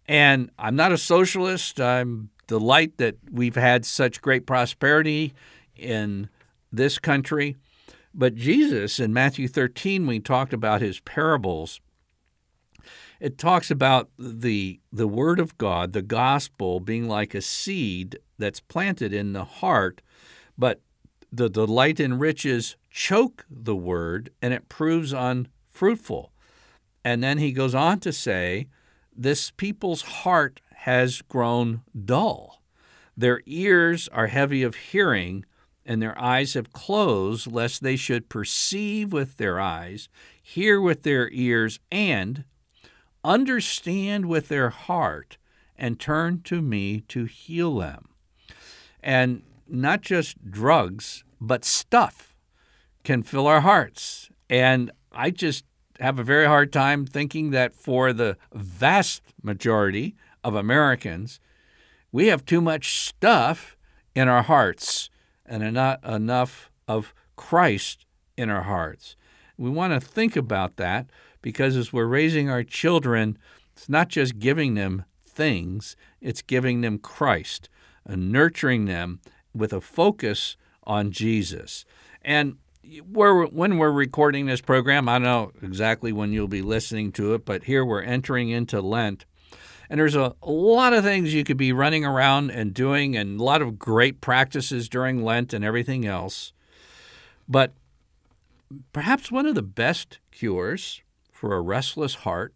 And 0.07 0.51
I'm 0.59 0.75
not 0.75 0.92
a 0.92 0.99
socialist. 0.99 1.81
I'm 1.81 2.31
delight 2.49 2.96
that 2.96 3.16
we've 3.31 3.55
had 3.55 3.87
such 3.87 4.20
great 4.20 4.44
prosperity 4.44 5.35
in 5.77 6.29
this 6.73 6.99
country. 6.99 7.57
But 8.12 8.35
Jesus 8.35 8.99
in 8.99 9.12
Matthew 9.12 9.46
13, 9.46 10.05
we 10.05 10.18
talked 10.18 10.53
about 10.53 10.81
his 10.81 10.99
parables, 10.99 11.81
it 13.20 13.38
talks 13.38 13.70
about 13.70 14.09
the 14.18 14.81
the 14.92 15.07
word 15.07 15.38
of 15.38 15.57
God, 15.59 15.92
the 15.92 16.03
gospel 16.03 16.81
being 16.81 17.07
like 17.07 17.35
a 17.35 17.42
seed 17.42 18.18
that's 18.38 18.61
planted 18.61 19.12
in 19.12 19.35
the 19.35 19.44
heart, 19.44 20.01
but 20.59 20.81
the 21.32 21.48
delight 21.48 22.00
in 22.00 22.18
riches 22.18 22.76
choke 22.90 23.46
the 23.50 23.76
word 23.76 24.30
and 24.42 24.52
it 24.52 24.68
proves 24.68 25.12
unfruitful. 25.12 26.32
And 27.04 27.22
then 27.22 27.38
he 27.38 27.52
goes 27.52 27.74
on 27.74 28.00
to 28.00 28.12
say, 28.12 28.66
this 29.16 29.50
people's 29.50 30.02
heart 30.02 30.60
has 30.74 31.22
grown 31.22 31.82
dull. 32.04 32.62
Their 33.16 33.42
ears 33.44 34.08
are 34.08 34.28
heavy 34.28 34.62
of 34.62 34.76
hearing, 34.76 35.44
and 35.84 36.00
their 36.00 36.18
eyes 36.18 36.54
have 36.54 36.72
closed, 36.72 37.50
lest 37.50 37.82
they 37.82 37.96
should 37.96 38.28
perceive 38.30 39.12
with 39.12 39.36
their 39.36 39.60
eyes, 39.60 40.08
hear 40.42 40.80
with 40.80 41.02
their 41.02 41.28
ears, 41.32 41.80
and 41.90 42.44
understand 43.22 44.26
with 44.26 44.48
their 44.48 44.70
heart, 44.70 45.36
and 45.76 46.00
turn 46.00 46.40
to 46.42 46.62
me 46.62 47.00
to 47.08 47.24
heal 47.24 47.76
them. 47.76 48.08
And 49.02 49.42
not 49.70 50.02
just 50.02 50.50
drugs, 50.50 51.24
but 51.40 51.64
stuff 51.64 52.37
can 53.04 53.22
fill 53.22 53.46
our 53.46 53.61
hearts. 53.61 54.30
And 54.48 54.90
I 55.12 55.30
just 55.30 55.64
have 55.98 56.18
a 56.18 56.24
very 56.24 56.46
hard 56.46 56.72
time 56.72 57.06
thinking 57.06 57.50
that 57.50 57.74
for 57.74 58.12
the 58.12 58.37
vast 58.52 59.22
majority 59.42 60.16
of 60.42 60.54
Americans, 60.54 61.40
we 62.12 62.26
have 62.28 62.44
too 62.44 62.61
much 62.61 62.98
stuff 62.98 63.76
in 64.14 64.28
our 64.28 64.42
hearts 64.42 65.11
and 65.46 65.74
not 65.74 66.02
enough 66.04 66.70
of 66.88 67.14
Christ 67.37 68.06
in 68.37 68.50
our 68.50 68.62
hearts. 68.62 69.16
We 69.56 69.70
want 69.70 69.92
to 69.92 70.00
think 70.00 70.37
about 70.37 70.76
that 70.76 71.11
because 71.42 71.76
as 71.76 71.92
we're 71.92 72.06
raising 72.06 72.48
our 72.48 72.62
children, 72.62 73.38
it's 73.72 73.88
not 73.88 74.09
just 74.09 74.38
giving 74.38 74.74
them 74.74 75.04
things, 75.26 75.96
it's 76.20 76.42
giving 76.42 76.80
them 76.80 76.98
Christ 76.98 77.68
and 78.04 78.33
nurturing 78.33 78.87
them 78.87 79.20
with 79.54 79.72
a 79.72 79.80
focus 79.80 80.56
on 80.84 81.10
Jesus. 81.10 81.84
And 82.22 82.56
we're, 83.10 83.46
when 83.46 83.78
we're 83.78 83.90
recording 83.90 84.46
this 84.46 84.60
program, 84.60 85.08
I 85.08 85.14
don't 85.14 85.22
know 85.22 85.52
exactly 85.62 86.12
when 86.12 86.32
you'll 86.32 86.48
be 86.48 86.62
listening 86.62 87.12
to 87.12 87.34
it, 87.34 87.44
but 87.44 87.64
here 87.64 87.84
we're 87.84 88.02
entering 88.02 88.50
into 88.50 88.80
Lent. 88.80 89.24
And 89.88 89.98
there's 89.98 90.14
a, 90.14 90.34
a, 90.42 90.50
lot 90.50 90.92
of 90.92 91.02
things 91.02 91.34
you 91.34 91.44
could 91.44 91.56
be 91.56 91.72
running 91.72 92.04
around 92.04 92.50
and 92.50 92.72
doing, 92.72 93.16
and 93.16 93.40
a 93.40 93.42
lot 93.42 93.60
of 93.60 93.78
great 93.78 94.20
practices 94.20 94.88
during 94.88 95.24
Lent 95.24 95.52
and 95.52 95.64
everything 95.64 96.06
else. 96.06 96.52
But 97.48 97.72
perhaps 98.92 99.32
one 99.32 99.46
of 99.46 99.56
the 99.56 99.62
best 99.62 100.20
cures 100.30 101.02
for 101.32 101.54
a 101.54 101.60
restless 101.60 102.16
heart 102.16 102.54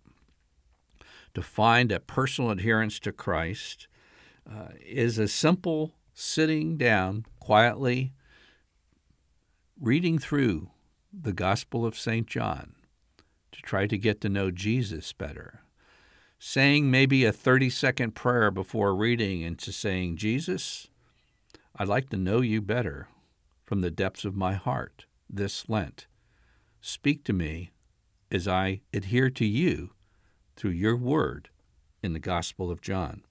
to 1.35 1.42
find 1.42 1.90
a 1.90 1.98
personal 1.98 2.50
adherence 2.50 3.00
to 3.00 3.12
Christ 3.12 3.88
uh, 4.48 4.68
is 4.87 5.18
a 5.18 5.26
simple 5.26 5.92
sitting 6.14 6.77
down 6.77 7.27
quietly, 7.40 8.12
reading 9.79 10.18
through 10.18 10.70
the 11.12 11.33
Gospel 11.33 11.85
of 11.85 11.98
St. 11.98 12.27
John 12.27 12.74
to 13.53 13.61
try 13.61 13.87
to 13.87 13.98
get 13.98 14.20
to 14.22 14.29
know 14.29 14.50
Jesus 14.50 15.12
better 15.12 15.64
saying 16.46 16.90
maybe 16.90 17.24
a 17.24 17.33
30 17.33 17.70
second 17.70 18.14
prayer 18.14 18.50
before 18.50 18.94
reading 18.94 19.42
and 19.42 19.59
to 19.59 19.72
saying, 19.72 20.14
Jesus, 20.14 20.88
I'd 21.74 21.88
like 21.88 22.11
to 22.11 22.18
know 22.18 22.42
you 22.42 22.61
better 22.61 23.09
from 23.64 23.81
the 23.81 23.90
depths 23.90 24.27
of 24.27 24.37
my 24.37 24.53
heart 24.53 25.07
this 25.29 25.70
Lent. 25.70 26.07
Speak 26.83 27.24
to 27.24 27.33
me 27.33 27.70
as 28.31 28.46
I 28.46 28.83
adhere 28.92 29.31
to 29.31 29.46
you 29.46 29.92
through 30.55 30.72
your 30.72 30.96
word 30.96 31.48
in 32.03 32.12
the 32.12 32.18
Gospel 32.18 32.70
of 32.70 32.83
John. 32.83 33.22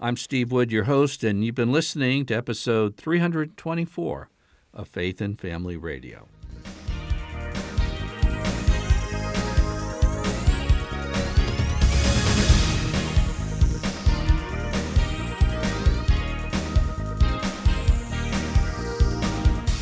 I'm 0.00 0.16
Steve 0.16 0.52
Wood, 0.52 0.70
your 0.70 0.84
host, 0.84 1.24
and 1.24 1.44
you've 1.44 1.56
been 1.56 1.72
listening 1.72 2.24
to 2.26 2.34
episode 2.34 2.96
324 2.96 4.30
of 4.72 4.86
Faith 4.86 5.20
and 5.20 5.36
Family 5.36 5.76
Radio. 5.76 6.28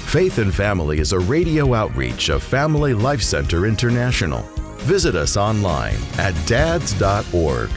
Faith 0.07 0.39
and 0.39 0.55
Family 0.55 0.99
is 0.99 1.13
a 1.13 1.19
radio 1.19 1.75
outreach 1.75 2.31
of 2.31 2.43
Family 2.43 2.95
Life 2.95 3.21
Center 3.21 3.67
International. 3.67 4.41
Visit 4.79 5.15
us 5.15 5.37
online 5.37 5.99
at 6.17 6.33
dads.org 6.47 7.69